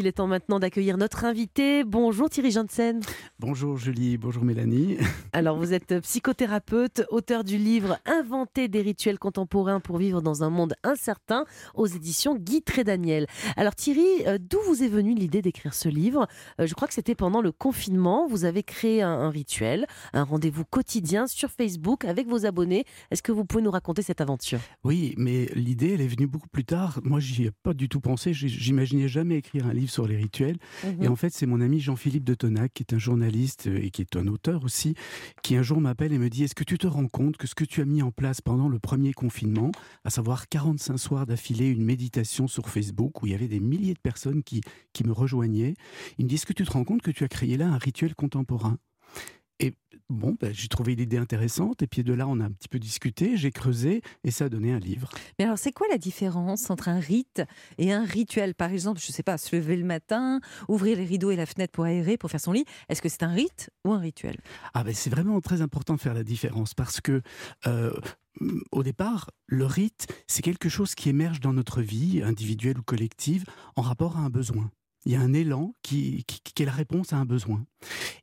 qu'il 0.00 0.06
est 0.06 0.12
temps 0.12 0.26
maintenant 0.26 0.58
d'accueillir 0.58 0.96
notre 0.96 1.26
invité. 1.26 1.84
Bonjour 1.84 2.30
Thierry 2.30 2.52
Janssen. 2.52 3.00
Bonjour 3.38 3.76
Julie, 3.76 4.16
bonjour 4.16 4.44
Mélanie. 4.46 4.96
Alors 5.34 5.58
vous 5.58 5.74
êtes 5.74 6.00
psychothérapeute, 6.00 7.02
auteur 7.10 7.44
du 7.44 7.58
livre 7.58 7.98
Inventer 8.06 8.68
des 8.68 8.80
rituels 8.80 9.18
contemporains 9.18 9.78
pour 9.78 9.98
vivre 9.98 10.22
dans 10.22 10.42
un 10.42 10.48
monde 10.48 10.72
incertain 10.84 11.44
aux 11.74 11.84
éditions 11.86 12.34
Guy 12.34 12.62
Trédaniel. 12.62 13.26
Alors 13.58 13.74
Thierry, 13.74 14.06
euh, 14.26 14.38
d'où 14.40 14.56
vous 14.66 14.82
est 14.82 14.88
venue 14.88 15.14
l'idée 15.14 15.42
d'écrire 15.42 15.74
ce 15.74 15.90
livre? 15.90 16.26
Euh, 16.62 16.66
Je 16.66 16.72
crois 16.72 16.88
que 16.88 16.94
c'était 16.94 17.14
pendant 17.14 17.42
le 17.42 17.52
confinement. 17.52 18.26
Vous 18.26 18.46
avez 18.46 18.62
créé 18.62 19.02
un, 19.02 19.10
un 19.10 19.28
rituel, 19.28 19.86
un 20.14 20.24
rendez-vous 20.24 20.64
quotidien 20.64 21.26
sur 21.26 21.50
Facebook 21.50 22.06
avec 22.06 22.26
vos 22.26 22.46
abonnés. 22.46 22.86
Est-ce 23.10 23.22
que 23.22 23.32
vous 23.32 23.44
pouvez 23.44 23.62
nous 23.62 23.70
raconter 23.70 24.00
cette 24.00 24.22
aventure? 24.22 24.60
Oui, 24.82 25.12
mais 25.18 25.50
l'idée, 25.54 25.92
elle 25.92 26.00
est 26.00 26.08
venue 26.08 26.26
beaucoup 26.26 26.48
plus 26.48 26.64
tard. 26.64 27.00
Moi, 27.04 27.20
j'y 27.20 27.44
ai 27.44 27.50
pas 27.50 27.74
du 27.74 27.90
tout 27.90 28.00
pensé. 28.00 28.32
J'imaginais 28.32 29.06
jamais 29.06 29.36
écrire 29.36 29.66
un 29.66 29.74
livre 29.74 29.89
sur 29.90 30.06
les 30.08 30.16
rituels. 30.16 30.56
Et 30.84 30.86
Mhm. 31.06 31.08
en 31.08 31.16
fait, 31.16 31.30
c'est 31.34 31.46
mon 31.46 31.60
ami 31.60 31.80
Jean-Philippe 31.80 32.24
de 32.24 32.34
Tonac, 32.34 32.72
qui 32.72 32.82
est 32.82 32.94
un 32.94 32.98
journaliste 32.98 33.66
euh, 33.66 33.78
et 33.82 33.90
qui 33.90 34.00
est 34.02 34.16
un 34.16 34.26
auteur 34.28 34.64
aussi, 34.64 34.94
qui 35.42 35.56
un 35.56 35.62
jour 35.62 35.80
m'appelle 35.80 36.12
et 36.12 36.18
me 36.18 36.30
dit 36.30 36.44
Est-ce 36.44 36.54
que 36.54 36.64
tu 36.64 36.78
te 36.78 36.86
rends 36.86 37.08
compte 37.08 37.36
que 37.36 37.46
ce 37.46 37.54
que 37.54 37.64
tu 37.64 37.80
as 37.80 37.84
mis 37.84 38.02
en 38.02 38.10
place 38.12 38.40
pendant 38.40 38.68
le 38.68 38.78
premier 38.78 39.12
confinement, 39.12 39.70
à 40.04 40.10
savoir 40.10 40.48
45 40.48 40.96
soirs 40.96 41.26
d'affilée, 41.26 41.68
une 41.68 41.84
méditation 41.84 42.46
sur 42.48 42.68
Facebook 42.68 43.22
où 43.22 43.26
il 43.26 43.32
y 43.32 43.34
avait 43.34 43.48
des 43.48 43.60
milliers 43.60 43.94
de 43.94 44.00
personnes 44.00 44.42
qui, 44.42 44.60
qui 44.92 45.04
me 45.04 45.12
rejoignaient, 45.12 45.74
il 46.18 46.24
me 46.24 46.28
dit 46.28 46.36
Est-ce 46.36 46.46
que 46.46 46.52
tu 46.52 46.64
te 46.64 46.70
rends 46.72 46.84
compte 46.84 47.02
que 47.02 47.10
tu 47.10 47.24
as 47.24 47.28
créé 47.28 47.56
là 47.56 47.68
un 47.68 47.78
rituel 47.78 48.14
contemporain? 48.14 48.78
Et 49.60 49.74
bon, 50.08 50.36
ben, 50.40 50.52
j'ai 50.52 50.68
trouvé 50.68 50.96
l'idée 50.96 51.18
intéressante, 51.18 51.82
et 51.82 51.86
puis 51.86 52.02
de 52.02 52.12
là, 52.12 52.26
on 52.26 52.40
a 52.40 52.44
un 52.44 52.50
petit 52.50 52.68
peu 52.68 52.78
discuté, 52.78 53.36
j'ai 53.36 53.50
creusé, 53.50 54.02
et 54.24 54.30
ça 54.30 54.46
a 54.46 54.48
donné 54.48 54.72
un 54.72 54.78
livre. 54.78 55.10
Mais 55.38 55.44
alors, 55.44 55.58
c'est 55.58 55.72
quoi 55.72 55.86
la 55.88 55.98
différence 55.98 56.70
entre 56.70 56.88
un 56.88 56.98
rite 56.98 57.42
et 57.78 57.92
un 57.92 58.04
rituel? 58.04 58.54
Par 58.54 58.70
exemple, 58.70 59.00
je 59.00 59.08
ne 59.08 59.12
sais 59.12 59.22
pas, 59.22 59.38
se 59.38 59.54
lever 59.54 59.76
le 59.76 59.84
matin, 59.84 60.40
ouvrir 60.68 60.96
les 60.96 61.04
rideaux 61.04 61.30
et 61.30 61.36
la 61.36 61.46
fenêtre 61.46 61.72
pour 61.72 61.84
aérer, 61.84 62.16
pour 62.16 62.30
faire 62.30 62.40
son 62.40 62.52
lit. 62.52 62.64
Est-ce 62.88 63.02
que 63.02 63.08
c'est 63.08 63.22
un 63.22 63.32
rite 63.32 63.70
ou 63.84 63.92
un 63.92 63.98
rituel? 63.98 64.36
Ah 64.74 64.82
ben 64.82 64.94
c'est 64.94 65.10
vraiment 65.10 65.40
très 65.40 65.60
important 65.60 65.94
de 65.94 66.00
faire 66.00 66.14
la 66.14 66.24
différence, 66.24 66.74
parce 66.74 67.00
que 67.00 67.22
euh, 67.66 67.92
au 68.72 68.82
départ, 68.82 69.30
le 69.46 69.66
rite, 69.66 70.06
c'est 70.26 70.42
quelque 70.42 70.68
chose 70.68 70.94
qui 70.94 71.08
émerge 71.08 71.40
dans 71.40 71.52
notre 71.52 71.82
vie, 71.82 72.22
individuelle 72.22 72.78
ou 72.78 72.82
collective, 72.82 73.44
en 73.76 73.82
rapport 73.82 74.16
à 74.16 74.20
un 74.20 74.30
besoin. 74.30 74.70
Il 75.06 75.12
y 75.12 75.16
a 75.16 75.20
un 75.20 75.32
élan 75.32 75.74
qui, 75.82 76.24
qui, 76.24 76.40
qui 76.42 76.62
est 76.62 76.66
la 76.66 76.72
réponse 76.72 77.12
à 77.12 77.16
un 77.16 77.24
besoin. 77.24 77.64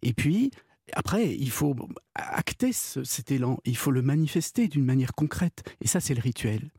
Et 0.04 0.14
puis, 0.14 0.52
après, 0.94 1.36
il 1.36 1.50
faut 1.52 1.76
acter 2.16 2.72
ce- 2.72 3.04
cet 3.04 3.32
élan, 3.32 3.60
il 3.66 3.76
faut 3.78 3.92
le 3.92 4.02
manifester 4.02 4.68
d'une 4.68 4.86
manière 4.86 5.14
concrète. 5.14 5.64
Et 5.82 5.88
ça, 5.88 6.00
c'est 6.00 6.14
le 6.14 6.22
rituel. 6.22 6.70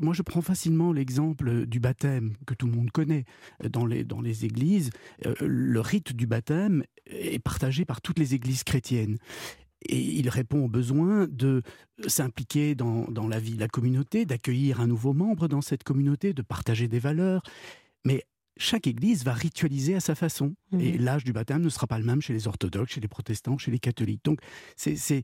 Moi, 0.00 0.14
je 0.14 0.22
prends 0.22 0.42
facilement 0.42 0.92
l'exemple 0.92 1.66
du 1.66 1.80
baptême, 1.80 2.34
que 2.46 2.54
tout 2.54 2.66
le 2.66 2.72
monde 2.72 2.90
connaît. 2.90 3.24
Dans 3.70 3.86
les, 3.86 4.04
dans 4.04 4.20
les 4.20 4.44
églises, 4.44 4.90
euh, 5.24 5.34
le 5.40 5.80
rite 5.80 6.12
du 6.14 6.26
baptême 6.26 6.82
est 7.06 7.38
partagé 7.38 7.84
par 7.84 8.00
toutes 8.00 8.18
les 8.18 8.34
églises 8.34 8.64
chrétiennes. 8.64 9.18
Et 9.88 10.00
il 10.00 10.28
répond 10.28 10.64
au 10.64 10.68
besoin 10.68 11.28
de 11.30 11.62
s'impliquer 12.08 12.74
dans, 12.74 13.04
dans 13.04 13.28
la 13.28 13.38
vie 13.38 13.54
de 13.54 13.60
la 13.60 13.68
communauté, 13.68 14.24
d'accueillir 14.24 14.80
un 14.80 14.86
nouveau 14.88 15.12
membre 15.12 15.46
dans 15.46 15.60
cette 15.60 15.84
communauté, 15.84 16.32
de 16.32 16.42
partager 16.42 16.88
des 16.88 16.98
valeurs. 16.98 17.42
Mais 18.04 18.24
chaque 18.58 18.86
église 18.86 19.24
va 19.24 19.32
ritualiser 19.32 19.94
à 19.94 20.00
sa 20.00 20.14
façon. 20.14 20.54
Mhm. 20.72 20.80
Et 20.80 20.98
l'âge 20.98 21.24
du 21.24 21.32
baptême 21.32 21.62
ne 21.62 21.68
sera 21.68 21.86
pas 21.86 21.98
le 21.98 22.04
même 22.04 22.20
chez 22.20 22.32
les 22.32 22.46
orthodoxes, 22.48 22.92
chez 22.92 23.00
les 23.00 23.08
protestants, 23.08 23.58
chez 23.58 23.70
les 23.70 23.78
catholiques. 23.78 24.24
Donc, 24.24 24.40
c'est. 24.76 25.22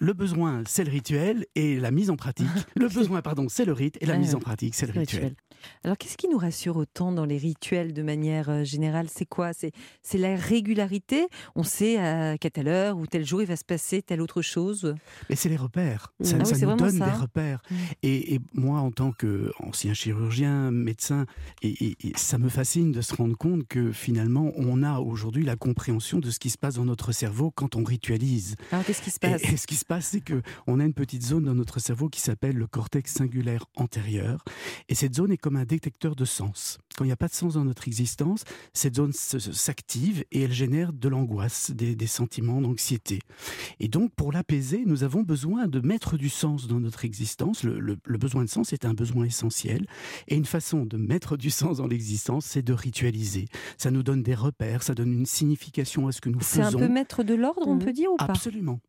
Le 0.00 0.12
besoin, 0.12 0.62
c'est 0.66 0.84
le 0.84 0.90
rituel 0.90 1.46
et 1.54 1.78
la 1.78 1.90
mise 1.90 2.10
en 2.10 2.16
pratique. 2.16 2.46
Le 2.76 2.88
besoin, 2.88 3.22
pardon, 3.22 3.46
c'est 3.48 3.64
le 3.64 3.72
rite 3.72 3.96
et 4.00 4.06
la 4.06 4.14
Ah, 4.14 4.18
mise 4.18 4.34
en 4.34 4.40
pratique, 4.40 4.74
c'est 4.74 4.86
le 4.86 4.98
rituel. 4.98 5.22
rituel. 5.24 5.36
Alors, 5.84 5.96
qu'est-ce 5.96 6.16
qui 6.16 6.26
nous 6.28 6.38
rassure 6.38 6.76
autant 6.76 7.12
dans 7.12 7.24
les 7.24 7.36
rituels 7.38 7.92
de 7.92 8.02
manière 8.02 8.48
euh, 8.50 8.64
générale? 8.64 9.06
C'est 9.08 9.26
quoi? 9.26 9.52
C'est 9.52 10.18
la 10.18 10.34
régularité? 10.34 11.26
On 11.54 11.62
sait 11.62 11.98
à 11.98 12.36
qu'à 12.38 12.50
telle 12.50 12.66
heure 12.66 12.96
ou 12.98 13.06
tel 13.06 13.24
jour 13.24 13.40
il 13.42 13.46
va 13.46 13.54
se 13.56 13.64
passer 13.64 14.02
telle 14.02 14.20
autre 14.20 14.42
chose? 14.42 14.94
Mais 15.30 15.36
c'est 15.36 15.48
les 15.48 15.56
repères. 15.56 16.12
Ça, 16.20 16.36
Ah 16.40 16.44
ça 16.44 16.66
nous 16.66 16.76
donne 16.76 16.98
ça. 16.98 17.10
des 17.10 17.16
repères. 17.16 17.62
Mm. 17.70 17.74
Et, 18.02 18.34
et 18.34 18.40
moi, 18.54 18.80
en 18.80 18.90
tant 18.90 19.12
qu'ancien 19.12 19.94
chirurgien, 19.94 20.70
médecin, 20.72 21.26
et, 21.62 21.68
et- 21.84 21.96
et 22.08 22.12
ça 22.16 22.38
me 22.38 22.48
fascine 22.48 22.90
de 22.90 23.00
se 23.00 23.14
rendre 23.14 23.36
compte 23.36 23.66
que 23.68 23.92
finalement, 23.92 24.52
on 24.56 24.82
a 24.82 24.98
aujourd'hui 24.98 25.44
la 25.44 25.54
compréhension 25.56 26.18
de 26.18 26.30
ce 26.30 26.40
qui 26.40 26.50
se 26.50 26.58
passe 26.58 26.74
dans 26.74 26.84
notre 26.84 27.12
cerveau 27.12 27.52
quand 27.52 27.76
on 27.76 27.84
ritualise. 27.84 28.56
Alors, 28.72 28.84
qu'est-ce 28.84 29.02
qui 29.02 29.10
se 29.10 29.20
passe? 29.20 29.42
Et 29.52 29.56
ce 29.56 29.66
qui 29.66 29.74
se 29.76 29.84
passe, 29.84 30.06
c'est 30.06 30.20
que 30.20 30.42
on 30.66 30.80
a 30.80 30.84
une 30.84 30.94
petite 30.94 31.22
zone 31.22 31.44
dans 31.44 31.54
notre 31.54 31.78
cerveau 31.78 32.08
qui 32.08 32.20
s'appelle 32.20 32.56
le 32.56 32.66
cortex 32.66 33.12
singulaire 33.12 33.64
antérieur. 33.76 34.44
Et 34.88 34.94
cette 34.94 35.14
zone 35.14 35.30
est 35.32 35.36
comme 35.36 35.56
un 35.56 35.64
détecteur 35.64 36.16
de 36.16 36.24
sens. 36.24 36.78
Quand 36.96 37.04
il 37.04 37.08
n'y 37.08 37.12
a 37.12 37.16
pas 37.16 37.28
de 37.28 37.34
sens 37.34 37.54
dans 37.54 37.64
notre 37.64 37.86
existence, 37.88 38.44
cette 38.72 38.96
zone 38.96 39.12
s'active 39.12 40.24
et 40.32 40.42
elle 40.42 40.52
génère 40.52 40.92
de 40.92 41.08
l'angoisse, 41.08 41.70
des, 41.70 41.94
des 41.94 42.06
sentiments 42.06 42.60
d'anxiété. 42.60 43.20
Et 43.80 43.88
donc, 43.88 44.12
pour 44.14 44.32
l'apaiser, 44.32 44.84
nous 44.86 45.04
avons 45.04 45.22
besoin 45.22 45.66
de 45.66 45.80
mettre 45.80 46.16
du 46.16 46.28
sens 46.28 46.66
dans 46.66 46.80
notre 46.80 47.04
existence. 47.04 47.62
Le, 47.62 47.78
le- 47.78 47.96
le 48.04 48.18
besoin 48.18 48.44
de 48.44 48.48
sens 48.50 48.72
est 48.72 48.84
un 48.84 48.94
besoin 48.94 49.24
essentiel. 49.24 49.86
Et 50.28 50.36
une 50.36 50.44
façon 50.44 50.84
de 50.86 50.96
mettre 50.96 51.36
du 51.36 51.50
sens 51.50 51.78
dans 51.78 51.86
l'existence, 51.86 52.44
c'est 52.46 52.62
de 52.62 52.72
ritualiser. 52.72 53.46
Ça 53.78 53.90
nous 53.90 54.02
donne 54.02 54.22
des 54.22 54.34
repères, 54.34 54.82
ça 54.82 54.94
donne 54.94 55.12
une 55.12 55.26
signification 55.26 56.06
à 56.08 56.12
ce 56.12 56.20
que 56.20 56.28
nous 56.30 56.40
C'est 56.40 56.60
un 56.60 56.64
faisons. 56.66 56.78
peu 56.78 56.88
mettre 56.88 57.22
de 57.22 57.34
l'ordre, 57.34 57.66
on 57.68 57.78
peut 57.78 57.92
dire, 57.92 58.10
ou 58.12 58.16
pas? 58.16 58.24
Absolument. 58.26 58.80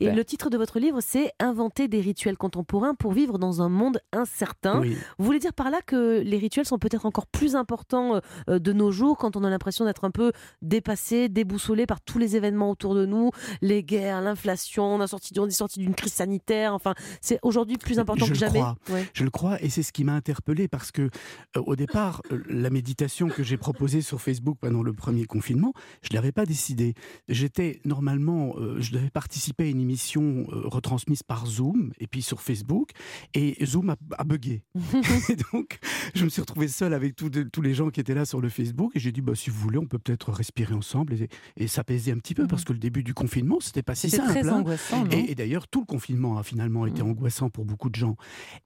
Et 0.00 0.10
le 0.10 0.24
titre 0.24 0.50
de 0.50 0.56
votre 0.56 0.78
livre, 0.78 1.00
c'est 1.00 1.32
Inventer 1.40 1.88
des 1.88 2.00
rituels 2.00 2.36
contemporains 2.36 2.94
pour 2.94 3.12
vivre 3.12 3.38
dans 3.38 3.60
un 3.62 3.68
monde 3.68 3.98
incertain. 4.12 4.80
Oui. 4.80 4.96
Vous 5.18 5.24
voulez 5.24 5.38
dire 5.38 5.52
par 5.52 5.70
là 5.70 5.80
que 5.84 6.20
les 6.24 6.36
rituels 6.38 6.64
sont 6.66 6.78
peut-être 6.78 7.06
encore 7.06 7.26
plus 7.26 7.56
importants 7.56 8.20
euh, 8.48 8.58
de 8.58 8.72
nos 8.72 8.90
jours 8.90 9.16
quand 9.18 9.36
on 9.36 9.44
a 9.44 9.50
l'impression 9.50 9.84
d'être 9.84 10.04
un 10.04 10.10
peu 10.10 10.32
dépassé, 10.62 11.28
déboussolé 11.28 11.86
par 11.86 12.00
tous 12.00 12.18
les 12.18 12.36
événements 12.36 12.70
autour 12.70 12.94
de 12.94 13.06
nous, 13.06 13.30
les 13.60 13.82
guerres, 13.82 14.20
l'inflation, 14.22 14.84
on, 14.94 15.00
a 15.00 15.06
sorti- 15.06 15.38
on 15.38 15.46
est 15.46 15.50
sorti 15.50 15.78
d'une 15.80 15.94
crise 15.94 16.12
sanitaire, 16.12 16.74
enfin, 16.74 16.94
c'est 17.20 17.38
aujourd'hui 17.42 17.76
plus 17.76 17.98
important 17.98 18.24
Je 18.26 18.30
que 18.32 18.34
le 18.34 18.40
jamais. 18.40 18.58
crois. 18.60 18.76
Ouais. 18.90 19.08
Je 19.12 19.24
le 19.24 19.30
crois 19.30 19.62
et 19.62 19.68
c'est 19.68 19.82
ce 19.82 19.92
qui 19.92 20.04
m'a 20.04 20.14
interpellé 20.14 20.68
parce 20.68 20.90
que 20.92 21.02
euh, 21.02 21.62
au 21.66 21.76
départ, 21.76 22.22
euh, 22.32 22.42
la 22.48 22.70
méditation 22.70 23.28
que 23.28 23.42
j'ai 23.42 23.56
proposée 23.56 24.00
sur 24.00 24.20
Facebook 24.20 24.58
pendant 24.60 24.82
le 24.82 24.92
premier 24.92 25.24
confinement, 25.26 25.72
je 26.02 26.08
ne 26.12 26.14
l'avais 26.16 26.32
pas 26.32 26.46
décidé. 26.46 26.94
J'étais 27.28 27.80
normalement, 27.84 28.54
euh, 28.58 28.76
je 28.80 28.92
devais 28.92 29.10
participer 29.10 29.63
à 29.66 29.70
une 29.70 29.80
émission 29.80 30.44
euh, 30.52 30.62
retransmise 30.68 31.22
par 31.22 31.46
Zoom 31.46 31.92
et 31.98 32.06
puis 32.06 32.22
sur 32.22 32.40
Facebook 32.40 32.90
et 33.34 33.56
Zoom 33.64 33.90
a, 33.90 33.96
a 34.18 34.24
bugué. 34.24 34.62
et 35.28 35.36
donc, 35.52 35.78
je 36.14 36.24
me 36.24 36.28
suis 36.28 36.40
retrouvé 36.40 36.68
seul 36.68 36.94
avec 36.94 37.14
tous 37.16 37.62
les 37.62 37.74
gens 37.74 37.90
qui 37.90 38.00
étaient 38.00 38.14
là 38.14 38.24
sur 38.24 38.40
le 38.40 38.48
Facebook 38.48 38.92
et 38.94 39.00
j'ai 39.00 39.12
dit, 39.12 39.20
bah, 39.20 39.34
si 39.34 39.50
vous 39.50 39.58
voulez, 39.60 39.78
on 39.78 39.86
peut 39.86 39.98
peut-être 39.98 40.32
respirer 40.32 40.74
ensemble 40.74 41.14
et, 41.14 41.28
et 41.56 41.66
s'apaiser 41.68 42.12
un 42.12 42.18
petit 42.18 42.34
peu 42.34 42.42
Mhm. 42.42 42.48
parce 42.48 42.64
que 42.64 42.72
le 42.72 42.78
début 42.78 43.02
du 43.02 43.14
confinement, 43.14 43.58
c'était 43.60 43.82
pas 43.82 43.94
si 43.94 44.10
simple. 44.10 44.28
très 44.30 44.48
hein. 44.48 44.56
angoissant, 44.58 45.06
Et, 45.10 45.30
et 45.30 45.34
d'ailleurs, 45.34 45.68
tout 45.68 45.80
le 45.80 45.86
confinement 45.86 46.38
a 46.38 46.42
finalement 46.42 46.86
été 46.86 47.02
Mm. 47.02 47.06
angoissant 47.08 47.50
pour 47.50 47.64
beaucoup 47.64 47.90
de 47.90 47.94
gens. 47.96 48.16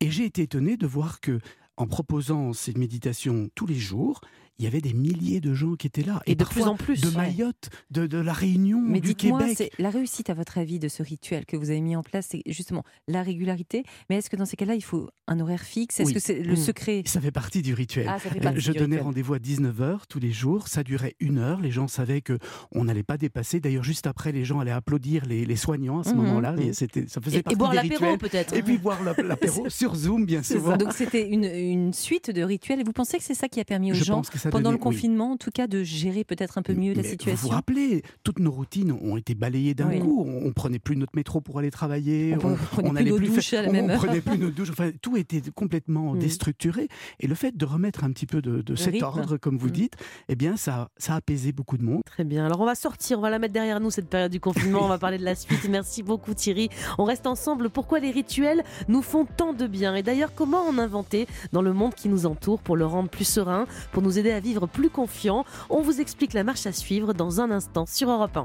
Et 0.00 0.10
j'ai 0.10 0.24
été 0.24 0.42
étonné 0.42 0.76
de 0.76 0.86
voir 0.86 1.20
que, 1.20 1.38
en 1.76 1.86
proposant 1.86 2.52
ces 2.52 2.72
méditations 2.74 3.48
tous 3.54 3.66
les 3.66 3.74
jours, 3.76 4.20
il 4.58 4.64
y 4.64 4.68
avait 4.68 4.80
des 4.80 4.92
milliers 4.92 5.40
de 5.40 5.54
gens 5.54 5.74
qui 5.74 5.86
étaient 5.86 6.02
là. 6.02 6.22
Et 6.26 6.34
de 6.34 6.44
plus 6.44 6.62
en 6.62 6.76
plus. 6.76 7.00
De 7.00 7.08
Ouais. 7.08 7.16
Mayotte, 7.16 7.70
de, 7.90 8.06
de 8.06 8.18
la 8.18 8.32
Réunion, 8.32 8.80
Mais 8.84 9.00
du 9.00 9.14
dites-moi, 9.14 9.40
Québec. 9.40 9.54
c'est 9.56 9.70
la 9.82 9.90
réussite, 9.90 10.30
à 10.30 10.34
votre 10.34 10.58
avis, 10.58 10.78
de 10.78 10.88
ce 10.88 11.02
rituel 11.02 11.46
que 11.46 11.56
vous 11.56 11.70
avez 11.70 11.80
mis 11.80 11.96
en 11.96 12.02
place, 12.02 12.26
c'est 12.30 12.42
justement 12.46 12.82
la 13.06 13.22
régularité. 13.22 13.82
Mais 14.10 14.16
est-ce 14.16 14.28
que 14.30 14.36
dans 14.36 14.44
ces 14.46 14.56
cas-là, 14.56 14.74
il 14.74 14.82
faut 14.84 15.08
un 15.26 15.38
horaire 15.40 15.62
fixe? 15.62 16.00
Est-ce 16.00 16.08
Oui. 16.08 16.14
que 16.14 16.20
c'est 16.20 16.40
le 16.40 16.52
Mm. 16.52 16.56
secret? 16.56 17.02
Ça 17.06 17.20
fait 17.20 17.30
partie 17.30 17.62
du 17.62 17.74
rituel. 17.74 18.06
Ah, 18.08 18.18
ça 18.18 18.30
fait 18.30 18.40
partie 18.40 18.60
Je 18.60 18.72
du 18.72 18.78
donnais 18.78 18.98
rendez-vous 19.00 19.34
à 19.34 19.38
19h 19.38 20.06
tous 20.08 20.18
les 20.18 20.32
jours. 20.32 20.68
Ça 20.68 20.82
durait 20.82 21.14
une 21.20 21.38
heure. 21.38 21.60
Les 21.60 21.70
gens 21.70 21.88
savaient 21.88 22.20
que 22.20 22.38
on 22.72 22.84
n'allait 22.84 23.02
pas 23.02 23.16
dépasser. 23.16 23.60
D'ailleurs, 23.60 23.84
juste 23.84 24.06
après, 24.06 24.32
les 24.32 24.44
gens 24.44 24.60
allaient 24.60 24.70
applaudir 24.72 25.24
les, 25.26 25.44
les 25.46 25.56
soignants 25.56 26.00
à 26.00 26.04
ce 26.04 26.10
Mhm. 26.10 26.16
moment-là. 26.16 26.52
Mhm. 26.52 26.60
Et 26.62 26.72
c'était, 26.72 27.06
ça 27.06 27.20
faisait 27.20 27.38
Et, 27.38 27.42
partie 27.42 27.54
et 27.54 27.58
boire 27.58 27.74
l'apéro 27.74 28.16
peut-être. 28.16 28.54
Et 28.54 28.62
puis 28.62 28.78
boire 28.78 29.02
la- 29.02 29.14
l'apéro 29.22 29.68
sur 29.70 29.94
Zoom, 29.94 30.26
bien 30.26 30.42
souvent. 30.42 30.72
ça. 30.72 30.76
Donc 30.76 30.92
c'était 30.92 31.28
une, 31.28 31.44
une 31.44 31.92
suite 31.92 32.30
de 32.30 32.42
rituels. 32.42 32.80
Et 32.80 32.84
vous 32.84 32.92
pensez 32.92 33.18
que 33.18 33.24
c'est 33.24 33.34
ça 33.34 33.48
qui 33.48 33.60
a 33.60 33.64
permis 33.64 33.92
aux 33.92 33.94
Je 33.94 34.04
gens, 34.04 34.22
ça 34.50 34.58
pendant 34.58 34.70
le 34.70 34.76
oui. 34.76 34.82
confinement, 34.82 35.32
en 35.32 35.36
tout 35.36 35.50
cas, 35.52 35.66
de 35.66 35.82
gérer 35.82 36.24
peut-être 36.24 36.58
un 36.58 36.62
peu 36.62 36.74
mieux 36.74 36.92
la 36.94 37.02
situation 37.02 37.42
Vous 37.42 37.48
vous 37.48 37.54
rappelez, 37.54 38.02
toutes 38.24 38.38
nos 38.38 38.50
routines 38.50 38.92
ont 38.92 39.16
été 39.16 39.34
balayées 39.34 39.74
d'un 39.74 39.88
Oui. 39.88 39.98
coup. 40.00 40.24
On, 40.26 40.46
on 40.46 40.52
prenait 40.52 40.78
plus 40.78 40.96
notre 40.96 41.12
métro 41.16 41.40
pour 41.40 41.58
aller 41.58 41.70
travailler. 41.70 42.34
On 42.36 42.54
prenait 42.56 42.56
plus 42.88 42.92
n'allait 42.92 43.10
nos 43.10 43.18
faire- 43.18 43.28
douches 43.34 43.52
à 43.54 43.62
la 43.62 43.68
on- 43.68 43.72
même 43.72 43.84
on 43.86 43.88
heure. 43.90 43.98
prenait 43.98 44.20
plus 44.20 44.38
nos 44.38 44.50
douches. 44.50 44.70
Enfin, 44.70 44.90
tout 45.00 45.16
était 45.16 45.42
complètement 45.54 46.14
Mm. 46.14 46.18
déstructuré. 46.18 46.88
Et 47.20 47.26
le 47.26 47.34
fait 47.34 47.56
de 47.56 47.64
remettre 47.64 48.04
un 48.04 48.10
petit 48.12 48.26
peu 48.26 48.40
de, 48.42 48.62
de 48.62 48.74
cet 48.74 48.92
rythme. 48.94 49.04
ordre, 49.06 49.36
comme 49.36 49.58
vous 49.58 49.68
Mm. 49.68 49.72
dites, 49.72 49.94
eh 50.28 50.36
bien, 50.36 50.56
ça, 50.56 50.88
ça 50.96 51.14
a 51.14 51.16
apaisé 51.16 51.52
beaucoup 51.52 51.76
de 51.76 51.82
monde. 51.84 52.02
Très 52.06 52.24
bien. 52.24 52.44
Alors 52.46 52.60
on 52.60 52.64
va 52.66 52.74
sortir, 52.74 53.18
on 53.18 53.22
va 53.22 53.30
la 53.30 53.38
mettre 53.38 53.52
derrière 53.54 53.80
nous 53.80 53.90
cette 53.90 54.08
période 54.08 54.30
du 54.32 54.40
confinement. 54.40 54.84
on 54.84 54.88
va 54.88 54.98
parler 54.98 55.18
de 55.18 55.24
la 55.24 55.34
suite. 55.34 55.58
Merci 55.70 56.02
beaucoup 56.02 56.34
Thierry. 56.34 56.68
On 56.98 57.04
reste 57.04 57.26
ensemble. 57.26 57.70
Pourquoi 57.70 57.98
les 58.00 58.10
rituels 58.10 58.62
nous 58.88 59.02
font 59.02 59.24
tant 59.24 59.52
de 59.52 59.66
bien? 59.66 59.94
Et 59.94 60.02
d'ailleurs, 60.02 60.34
comment 60.34 60.62
en 60.66 60.78
inventer 60.78 61.26
dans 61.52 61.62
le 61.62 61.72
monde 61.72 61.94
qui 61.94 62.08
nous 62.08 62.26
entoure 62.26 62.60
pour 62.60 62.76
le 62.76 62.86
rendre 62.86 63.08
plus 63.08 63.24
serein, 63.26 63.66
pour 63.92 64.02
nous 64.02 64.18
aider 64.18 64.30
à 64.30 64.37
vivre 64.40 64.66
plus 64.66 64.90
confiant 64.90 65.44
On 65.70 65.80
vous 65.80 66.00
explique 66.00 66.32
la 66.32 66.44
marche 66.44 66.66
à 66.66 66.72
suivre 66.72 67.12
dans 67.12 67.40
un 67.40 67.50
instant 67.50 67.86
sur 67.86 68.10
Europe 68.10 68.36
1. 68.36 68.44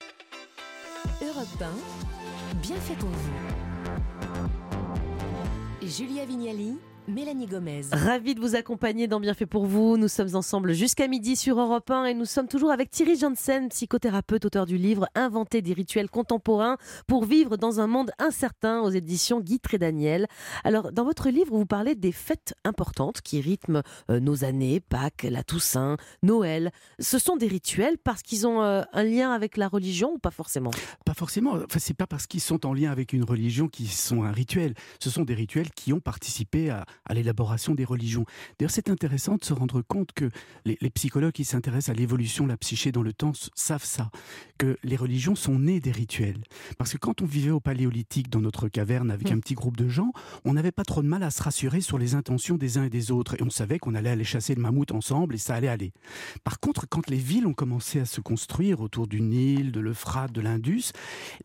Europe 1.26 1.62
1, 1.62 2.58
bien 2.58 2.78
fait 2.78 2.96
pour 2.96 3.10
vous. 3.10 3.32
Julia 5.88 6.26
Vignali 6.26 6.78
Mélanie 7.10 7.48
Gomez. 7.48 7.82
Ravi 7.92 8.34
de 8.34 8.40
vous 8.40 8.56
accompagner 8.56 9.08
dans 9.08 9.20
Bienfait 9.20 9.46
pour 9.46 9.66
vous. 9.66 9.98
Nous 9.98 10.08
sommes 10.08 10.36
ensemble 10.36 10.72
jusqu'à 10.72 11.10
midi 11.10 11.36
sur 11.36 11.60
Europe 11.60 11.92
1 11.92 12.06
et 12.06 12.14
nous 12.14 12.24
sommes 12.24 12.48
toujours 12.48 12.72
avec 12.72 12.92
Thierry 12.92 13.18
Janssen, 13.18 13.68
psychothérapeute, 13.68 14.46
auteur 14.46 14.66
du 14.66 14.78
livre 14.78 15.08
Inventer 15.14 15.62
des 15.62 15.74
rituels 15.74 16.10
contemporains 16.10 16.78
pour 17.06 17.26
vivre 17.26 17.58
dans 17.58 17.82
un 17.82 17.88
monde 17.88 18.12
incertain 18.20 18.80
aux 18.82 18.90
éditions 18.90 19.42
Guy 19.42 19.60
Daniel. 19.78 20.28
Alors, 20.64 20.94
dans 20.94 21.04
votre 21.04 21.30
livre, 21.30 21.58
vous 21.58 21.66
parlez 21.66 21.96
des 21.96 22.14
fêtes 22.14 22.54
importantes 22.64 23.22
qui 23.22 23.42
rythment 23.42 23.82
euh, 24.10 24.22
nos 24.22 24.46
années, 24.46 24.80
Pâques, 24.80 25.28
la 25.30 25.44
Toussaint, 25.44 25.98
Noël. 26.22 26.72
Ce 27.00 27.20
sont 27.20 27.36
des 27.36 27.48
rituels 27.48 27.98
parce 27.98 28.22
qu'ils 28.22 28.48
ont 28.48 28.62
euh, 28.62 28.82
un 28.94 29.04
lien 29.04 29.32
avec 29.32 29.58
la 29.58 29.68
religion 29.68 30.14
ou 30.14 30.20
pas 30.20 30.32
forcément? 30.32 30.72
Pas 31.06 31.14
forcément. 31.14 31.56
Enfin, 31.56 31.80
c'est 31.80 31.94
pas 31.94 32.08
parce 32.08 32.28
qu'ils 32.28 32.42
sont 32.42 32.66
en 32.66 32.74
lien 32.74 32.92
avec 32.92 33.12
une 33.12 33.26
religion 33.26 33.68
qu'ils 33.68 33.92
sont 33.92 34.24
un 34.24 34.32
rituel. 34.32 34.74
Ce 35.00 35.10
sont 35.10 35.24
des 35.24 35.34
rituels 35.34 35.72
qui 35.72 35.92
ont 35.92 36.00
participé 36.00 36.70
à, 36.70 36.86
à 37.06 37.14
l'élaboration 37.14 37.76
des 37.76 37.86
religions. 37.86 38.26
D'ailleurs, 38.58 38.72
c'est 38.72 38.90
intéressant 38.90 39.36
de 39.36 39.44
se 39.44 39.54
rendre 39.54 39.82
compte 39.82 40.12
que 40.14 40.30
les, 40.66 40.78
les 40.82 40.90
psychologues 40.90 41.34
qui 41.34 41.46
s'intéressent 41.46 41.96
à 41.96 41.98
l'évolution 41.98 42.46
de 42.46 42.50
la 42.50 42.58
psyché 42.58 42.92
dans 42.92 43.04
le 43.04 43.14
temps 43.14 43.34
savent 43.56 43.84
ça, 43.84 44.10
que 44.58 44.78
les 44.84 44.96
religions 44.96 45.36
sont 45.36 45.60
nées 45.60 45.80
des 45.80 45.92
rituels. 45.92 46.44
Parce 46.78 46.94
que 46.94 46.98
quand 46.98 47.22
on 47.22 47.26
vivait 47.26 47.52
au 47.52 47.60
paléolithique 47.60 48.30
dans 48.30 48.42
notre 48.42 48.68
caverne 48.68 49.12
avec 49.12 49.32
un 49.32 49.40
petit 49.40 49.54
groupe 49.54 49.78
de 49.78 49.88
gens, 49.88 50.12
on 50.46 50.54
n'avait 50.54 50.72
pas 50.72 50.84
trop 50.84 51.02
de 51.02 51.08
mal 51.08 51.24
à 51.24 51.32
se 51.32 51.42
rassurer 51.44 51.82
sur 51.82 51.98
les 51.98 52.16
intentions 52.16 52.58
des 52.58 52.78
uns 52.78 52.86
et 52.86 52.90
des 52.90 53.12
autres. 53.12 53.36
Et 53.40 53.44
on 53.44 53.50
savait 53.50 53.80
qu'on 53.80 53.96
allait 53.96 54.12
aller 54.12 54.24
chasser 54.24 54.56
le 54.56 54.62
mammouth 54.62 54.92
ensemble 54.92 55.36
et 55.36 55.38
ça 55.38 55.56
allait 55.56 55.68
aller. 55.68 55.94
Par 56.44 56.60
contre, 56.60 56.88
quand 56.88 57.10
les 57.10 57.18
villes 57.18 57.48
ont 57.48 57.54
commencé 57.54 58.00
à 58.00 58.06
se 58.06 58.22
construire 58.22 58.82
autour 58.82 59.08
du 59.08 59.22
Nil, 59.22 59.72
de 59.72 59.80
l'Euphrate, 59.80 60.32
de 60.32 60.42
l'Indus, 60.42 60.92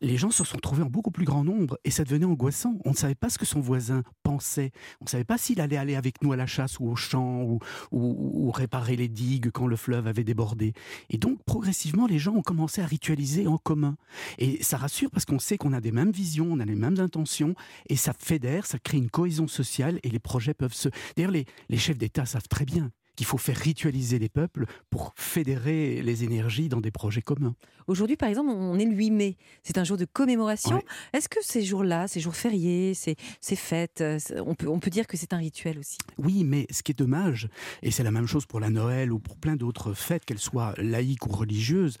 les 0.01 0.17
gens 0.17 0.31
se 0.31 0.43
sont 0.43 0.57
trouvés 0.57 0.83
en 0.83 0.89
beaucoup 0.89 1.11
plus 1.11 1.25
grand 1.25 1.43
nombre 1.43 1.77
et 1.83 1.91
ça 1.91 2.03
devenait 2.03 2.25
angoissant. 2.25 2.77
On 2.85 2.91
ne 2.91 2.95
savait 2.95 3.15
pas 3.15 3.29
ce 3.29 3.37
que 3.37 3.45
son 3.45 3.59
voisin 3.59 4.03
pensait. 4.23 4.71
On 5.01 5.05
ne 5.05 5.09
savait 5.09 5.23
pas 5.23 5.37
s'il 5.39 5.61
allait 5.61 5.77
aller 5.77 5.95
avec 5.95 6.21
nous 6.21 6.31
à 6.33 6.35
la 6.35 6.45
chasse 6.45 6.79
ou 6.79 6.87
au 6.89 6.95
champ 6.95 7.41
ou, 7.43 7.59
ou- 7.91 8.47
ou 8.47 8.51
réparer 8.51 8.95
les 8.95 9.07
digues 9.07 9.49
quand 9.51 9.67
le 9.67 9.75
fleuve 9.75 10.07
avait 10.07 10.23
débordé. 10.23 10.73
Et 11.09 11.17
donc, 11.17 11.39
progressivement, 11.45 12.05
les 12.07 12.19
gens 12.19 12.35
ont 12.35 12.41
commencé 12.41 12.81
à 12.81 12.85
ritualiser 12.85 13.47
en 13.47 13.57
commun. 13.57 13.95
Et 14.37 14.61
ça 14.63 14.77
rassure 14.77 15.09
parce 15.11 15.25
qu'on 15.25 15.39
sait 15.39 15.57
qu'on 15.57 15.73
a 15.73 15.81
des 15.81 15.91
mêmes 15.91 16.11
visions, 16.11 16.47
on 16.51 16.59
a 16.59 16.65
les 16.65 16.75
mêmes 16.75 16.99
intentions 16.99 17.55
et 17.87 17.95
ça 17.95 18.13
fédère, 18.17 18.65
ça 18.65 18.79
crée 18.79 18.97
une 18.97 19.09
cohésion 19.09 19.47
sociale 19.47 19.99
et 20.03 20.09
les 20.09 20.19
projets 20.19 20.53
peuvent 20.53 20.73
se... 20.73 20.89
D'ailleurs, 21.15 21.31
les, 21.31 21.45
les 21.69 21.77
chefs 21.77 21.97
d'État 21.97 22.25
savent 22.25 22.47
très 22.47 22.65
bien 22.65 22.91
qu'il 23.15 23.25
faut 23.25 23.37
faire 23.37 23.57
ritualiser 23.57 24.19
les 24.19 24.29
peuples 24.29 24.65
pour 24.89 25.13
fédérer 25.15 26.01
les 26.01 26.23
énergies 26.23 26.69
dans 26.69 26.81
des 26.81 26.91
projets 26.91 27.21
communs. 27.21 27.55
Aujourd'hui, 27.87 28.17
par 28.17 28.29
exemple, 28.29 28.51
on 28.51 28.77
est 28.77 28.85
le 28.85 28.93
8 28.93 29.11
mai. 29.11 29.37
C'est 29.63 29.77
un 29.79 29.83
jour 29.83 29.97
de 29.97 30.05
commémoration. 30.05 30.75
Ouais. 30.75 30.83
Est-ce 31.13 31.27
que 31.27 31.39
ces 31.41 31.63
jours-là, 31.63 32.07
ces 32.07 32.19
jours 32.19 32.35
fériés, 32.35 32.93
ces, 32.93 33.15
ces 33.41 33.55
fêtes, 33.55 34.01
euh, 34.01 34.19
on 34.45 34.53
peut, 34.53 34.67
on 34.67 34.79
peut 34.79 34.91
dire 34.91 35.07
que 35.07 35.17
c'est 35.17 35.33
un 35.33 35.37
rituel 35.37 35.79
aussi? 35.79 35.97
Oui, 36.19 36.43
mais 36.43 36.67
ce 36.69 36.83
qui 36.83 36.91
est 36.91 36.97
dommage, 36.99 37.49
et 37.81 37.89
c'est 37.91 38.03
la 38.03 38.11
même 38.11 38.27
chose 38.27 38.45
pour 38.45 38.59
la 38.59 38.69
Noël 38.69 39.11
ou 39.11 39.17
pour 39.19 39.37
plein 39.37 39.55
d'autres 39.55 39.93
fêtes, 39.93 40.23
qu'elles 40.25 40.37
soient 40.39 40.73
laïques 40.77 41.25
ou 41.25 41.31
religieuses, 41.31 41.97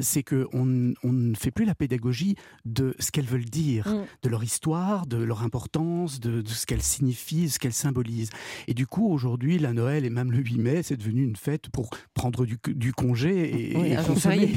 c'est 0.00 0.22
qu'on 0.22 0.94
on 1.02 1.12
ne 1.12 1.34
fait 1.34 1.50
plus 1.50 1.64
la 1.66 1.74
pédagogie 1.74 2.34
de 2.64 2.94
ce 2.98 3.10
qu'elles 3.10 3.26
veulent 3.26 3.44
dire, 3.44 3.86
Mm. 3.86 4.06
de 4.22 4.28
leur 4.30 4.42
histoire, 4.42 5.06
de 5.06 5.18
leur 5.18 5.42
importance, 5.42 6.18
de, 6.18 6.40
de 6.40 6.48
ce 6.48 6.64
qu'elles 6.66 6.82
signifient, 6.82 7.50
ce 7.50 7.58
qu'elles 7.58 7.72
symbolisent. 7.74 8.30
Et 8.68 8.74
du 8.74 8.86
coup, 8.86 9.08
aujourd'hui, 9.12 9.58
la 9.58 9.72
Noël 9.72 10.04
et 10.04 10.10
même 10.10 10.32
le 10.32 10.38
8 10.38 10.55
mai, 10.58 10.82
c'est 10.82 10.96
devenu 10.96 11.22
une 11.24 11.36
fête 11.36 11.68
pour 11.70 11.90
prendre 12.14 12.44
du, 12.46 12.58
du 12.68 12.92
congé 12.92 13.72
et, 13.72 13.76
Oui, 13.76 13.88
et 13.88 13.96
un 13.96 14.02
jour 14.02 14.14
consommer. 14.14 14.52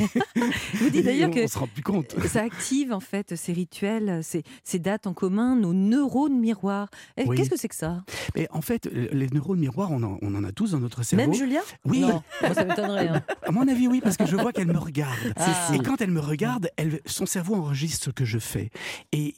Vous 0.76 0.90
dites 0.92 1.06
d'ailleurs 1.06 1.30
on, 1.30 1.34
que 1.34 1.44
on 1.44 1.48
se 1.48 1.58
rend 1.60 1.68
plus 1.68 1.84
compte. 1.84 2.16
ça 2.28 2.42
active 2.44 2.92
en 2.94 3.00
fait 3.00 3.36
ces 3.36 3.54
rituels, 3.54 4.20
ces, 4.24 4.44
ces 4.64 4.80
dates 4.80 5.08
en 5.08 5.14
commun, 5.14 5.56
nos 5.56 5.74
neurones 5.74 6.40
miroirs. 6.40 6.90
Oui. 7.26 7.36
Qu'est-ce 7.38 7.50
que 7.50 7.58
c'est 7.58 7.68
que 7.68 7.76
ça? 7.76 8.04
Mais 8.36 8.48
en 8.52 8.62
fait, 8.62 8.86
les 8.92 9.28
neurones 9.28 9.60
miroirs, 9.60 9.92
on 9.92 10.02
en, 10.04 10.18
on 10.22 10.36
en 10.36 10.44
a 10.44 10.52
tous 10.52 10.72
dans 10.72 10.80
notre 10.80 11.04
cerveau. 11.04 11.26
Même 11.26 11.34
Julien? 11.34 11.62
Oui, 11.86 12.02
Non, 12.02 12.22
moi, 12.42 12.54
ça 12.54 12.66
m'étonnerait. 12.66 13.08
hein. 13.08 13.24
À 13.44 13.52
mon 13.52 13.68
avis, 13.68 13.88
oui, 13.88 14.00
parce 14.02 14.18
que 14.18 14.26
je 14.26 14.36
vois 14.36 14.52
qu'elle 14.54 14.68
me 14.68 14.78
regarde. 14.78 15.18
Ah. 15.36 15.72
Et 15.74 15.80
quand 15.80 16.02
elle 16.02 16.12
me 16.12 16.20
regarde, 16.20 16.70
elle, 16.78 17.00
son 17.06 17.26
cerveau 17.26 17.56
enregistre 17.56 18.06
ce 18.06 18.10
que 18.12 18.26
je 18.26 18.38
fais. 18.40 18.70
Et 19.12 19.34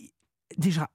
déjà, 0.57 0.89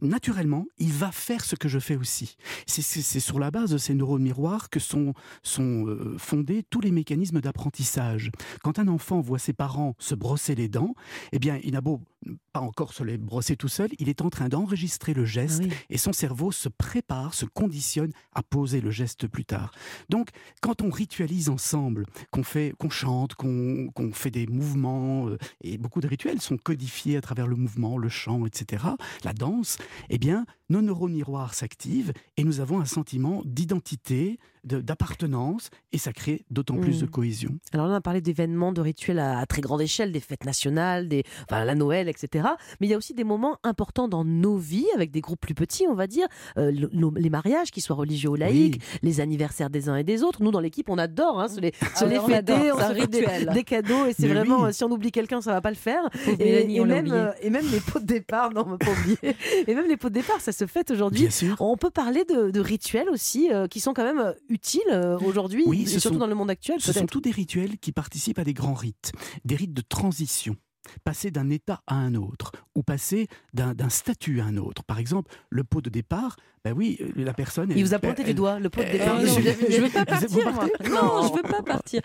naturellement, 0.00 0.66
il 0.78 0.92
va 0.92 1.12
faire 1.12 1.44
ce 1.44 1.56
que 1.56 1.68
je 1.68 1.78
fais 1.78 1.96
aussi. 1.96 2.36
C'est- 2.66 3.20
sur 3.20 3.38
la 3.38 3.50
base 3.50 3.70
de 3.70 3.78
ces 3.78 3.94
neurones 3.94 4.22
miroirs 4.22 4.70
que 4.70 4.80
sont, 4.80 5.14
sont 5.42 5.86
euh, 5.86 6.16
fondés 6.18 6.62
tous 6.68 6.80
les 6.80 6.90
mécanismes 6.90 7.40
d'apprentissage. 7.40 8.30
Quand 8.62 8.78
un 8.78 8.88
enfant 8.88 9.20
voit 9.20 9.38
ses 9.38 9.52
parents 9.52 9.94
se 9.98 10.14
brosser 10.14 10.54
les 10.54 10.68
dents, 10.68 10.94
eh 11.32 11.38
bien, 11.38 11.58
il 11.64 11.72
n'a 11.72 11.80
beau 11.80 12.00
pas 12.54 12.60
encore 12.60 12.94
se 12.94 13.04
les 13.04 13.18
brosser 13.18 13.54
tout 13.54 13.68
seul, 13.68 13.90
il 13.98 14.08
est 14.08 14.22
en 14.22 14.30
train 14.30 14.48
d'enregistrer 14.48 15.12
le 15.12 15.26
geste 15.26 15.60
Ah 15.62 15.66
oui. 15.68 15.74
et 15.90 15.98
son 15.98 16.14
cerveau 16.14 16.52
se 16.52 16.70
prépare, 16.70 17.34
se 17.34 17.44
conditionne 17.44 18.12
à 18.32 18.42
poser 18.42 18.80
le 18.80 18.90
geste 18.90 19.26
plus 19.26 19.44
tard. 19.44 19.72
Donc, 20.08 20.28
quand 20.62 20.80
on 20.80 20.88
ritualise 20.88 21.50
ensemble, 21.50 22.06
qu'on 22.30 22.42
fait, 22.42 22.72
qu'on 22.78 22.88
chante, 22.88 23.34
qu'on 23.34 23.88
qu'on 23.94 24.12
fait 24.12 24.30
des 24.30 24.46
mouvements, 24.46 25.28
euh, 25.28 25.36
et 25.62 25.76
beaucoup 25.76 26.00
de 26.00 26.06
rituels 26.08 26.40
sont 26.40 26.56
codifiés 26.56 27.18
à 27.18 27.20
travers 27.20 27.46
le 27.46 27.56
mouvement, 27.56 27.98
le 27.98 28.08
chant, 28.08 28.46
etc., 28.46 28.83
la 29.24 29.32
danse, 29.32 29.78
eh 30.08 30.18
bien, 30.18 30.46
nos 30.74 30.82
neurones 30.82 31.12
miroirs 31.12 31.54
s'activent 31.54 32.12
et 32.36 32.42
nous 32.44 32.58
avons 32.60 32.80
un 32.80 32.84
sentiment 32.84 33.42
d'identité, 33.44 34.38
de- 34.64 34.80
d'appartenance, 34.80 35.68
et 35.92 35.98
ça 35.98 36.12
crée 36.12 36.44
d'autant 36.50 36.76
plus 36.78 36.98
de 37.00 37.04
Mm. 37.06 37.10
cohésion. 37.10 37.50
Alors 37.72 37.86
là, 37.86 37.92
on 37.92 37.96
a 37.96 38.00
parlé 38.00 38.20
d'événements, 38.22 38.72
de 38.72 38.80
rituels 38.80 39.18
à, 39.18 39.38
à 39.38 39.46
très 39.46 39.60
grande 39.60 39.82
échelle, 39.82 40.10
des 40.10 40.20
fêtes 40.20 40.44
nationales, 40.46 41.06
des, 41.06 41.22
enfin, 41.48 41.64
la 41.64 41.74
Noël, 41.74 42.08
etc. 42.08 42.48
Mais 42.80 42.86
il 42.86 42.90
y 42.90 42.94
a 42.94 42.96
aussi 42.96 43.12
des 43.14 43.24
moments 43.24 43.58
importants 43.62 44.08
dans 44.08 44.24
nos 44.24 44.56
vies, 44.56 44.86
avec 44.94 45.10
des 45.10 45.20
groupes 45.20 45.40
plus 45.40 45.54
petits, 45.54 45.84
on 45.88 45.94
va 45.94 46.06
dire, 46.06 46.26
euh, 46.56 46.70
le- 46.72 46.88
le- 46.92 47.10
les 47.20 47.28
mariages, 47.30 47.70
qu'ils 47.70 47.82
soient 47.82 47.94
religieux 47.96 48.30
ou 48.30 48.34
laïques, 48.36 48.80
Oui. 48.80 48.98
les 49.02 49.20
anniversaires 49.20 49.68
des 49.70 49.88
uns 49.90 49.96
et 49.96 50.04
des 50.04 50.22
autres. 50.22 50.42
Nous, 50.42 50.50
dans 50.50 50.60
l'équipe, 50.60 50.88
on 50.88 50.96
adore 50.98 51.40
hein, 51.40 51.48
se 51.48 51.60
les, 51.60 51.72
se 51.72 52.04
Ah 52.04 52.06
les 52.06 52.18
on 52.18 52.26
fêter, 52.26 52.72
on 52.72 52.78
se 52.78 52.94
fait 52.94 53.06
des, 53.06 53.52
des 53.52 53.64
cadeaux, 53.64 54.06
et 54.06 54.14
c'est 54.14 54.28
vraiment, 54.28 54.62
oui. 54.62 54.68
euh, 54.68 54.72
si 54.72 54.82
on 54.82 54.90
oublie 54.90 55.12
quelqu'un, 55.12 55.40
ça 55.42 55.52
va 55.52 55.60
pas 55.60 55.70
le 55.70 55.76
faire. 55.76 56.02
Et, 56.26 56.36
Mélanie, 56.44 56.76
et 56.78 56.84
même, 56.84 57.12
euh, 57.12 57.32
et 57.42 57.50
même 57.50 57.66
les 57.70 57.80
pots 57.80 58.00
de 58.00 58.06
départ, 58.06 58.50
non, 58.52 58.64
on 58.66 58.70
va 58.70 58.78
pas 58.78 58.90
oublier. 58.90 59.18
Et 59.68 59.74
même 59.74 59.86
les 59.88 59.96
pots 59.98 60.08
de 60.08 60.14
départ, 60.14 60.40
ça 60.40 60.52
se 60.52 60.63
fête 60.66 60.90
aujourd'hui. 60.90 61.28
On 61.60 61.76
peut 61.76 61.90
parler 61.90 62.24
de, 62.24 62.50
de 62.50 62.60
rituels 62.60 63.08
aussi, 63.10 63.50
euh, 63.52 63.66
qui 63.66 63.80
sont 63.80 63.92
quand 63.94 64.04
même 64.04 64.18
euh, 64.20 64.32
utiles 64.48 64.80
euh, 64.90 65.18
aujourd'hui, 65.20 65.64
Oui, 65.66 65.82
et 65.82 65.86
surtout 65.86 66.14
sont- 66.14 66.20
dans 66.20 66.26
le 66.26 66.34
monde 66.34 66.50
actuel. 66.50 66.80
Ce 66.80 66.92
sont 66.92 67.06
tous 67.06 67.20
des 67.20 67.30
rituels 67.30 67.78
qui 67.78 67.92
participent 67.92 68.38
à 68.38 68.44
des 68.44 68.54
grands 68.54 68.74
rites, 68.74 69.12
des 69.44 69.56
rites 69.56 69.74
de 69.74 69.82
transition. 69.82 70.56
Passer 71.04 71.30
d'un 71.30 71.50
état 71.50 71.82
à 71.86 71.94
un 71.96 72.14
autre, 72.14 72.52
ou 72.74 72.82
passer 72.82 73.28
d'un 73.52 73.88
statut 73.88 74.40
à 74.40 74.44
un 74.44 74.56
autre. 74.56 74.82
Par 74.84 74.98
exemple, 74.98 75.30
le 75.50 75.64
pot 75.64 75.80
de 75.80 75.90
départ, 75.90 76.36
ben 76.64 76.72
oui, 76.74 76.98
la 77.14 77.34
personne. 77.34 77.70
Il 77.70 77.76
elle- 77.78 77.84
vous 77.84 77.92
a 77.94 77.98
pointé 77.98 78.22
du 78.24 78.30
elle- 78.30 78.36
doigt 78.36 78.58
le 78.58 78.70
pot 78.70 78.80
de 78.82 78.90
départ. 78.90 79.18
elle- 79.20 79.26
non, 79.26 79.34
je- 79.34 79.72
je 79.76 79.80
veux 79.82 79.90
pas 79.90 80.06
partir, 80.06 80.52
moi. 80.54 80.66
Non, 80.88 81.28
je 81.28 81.34
veux 81.36 81.42
pas 81.42 81.62
partir. 81.62 82.00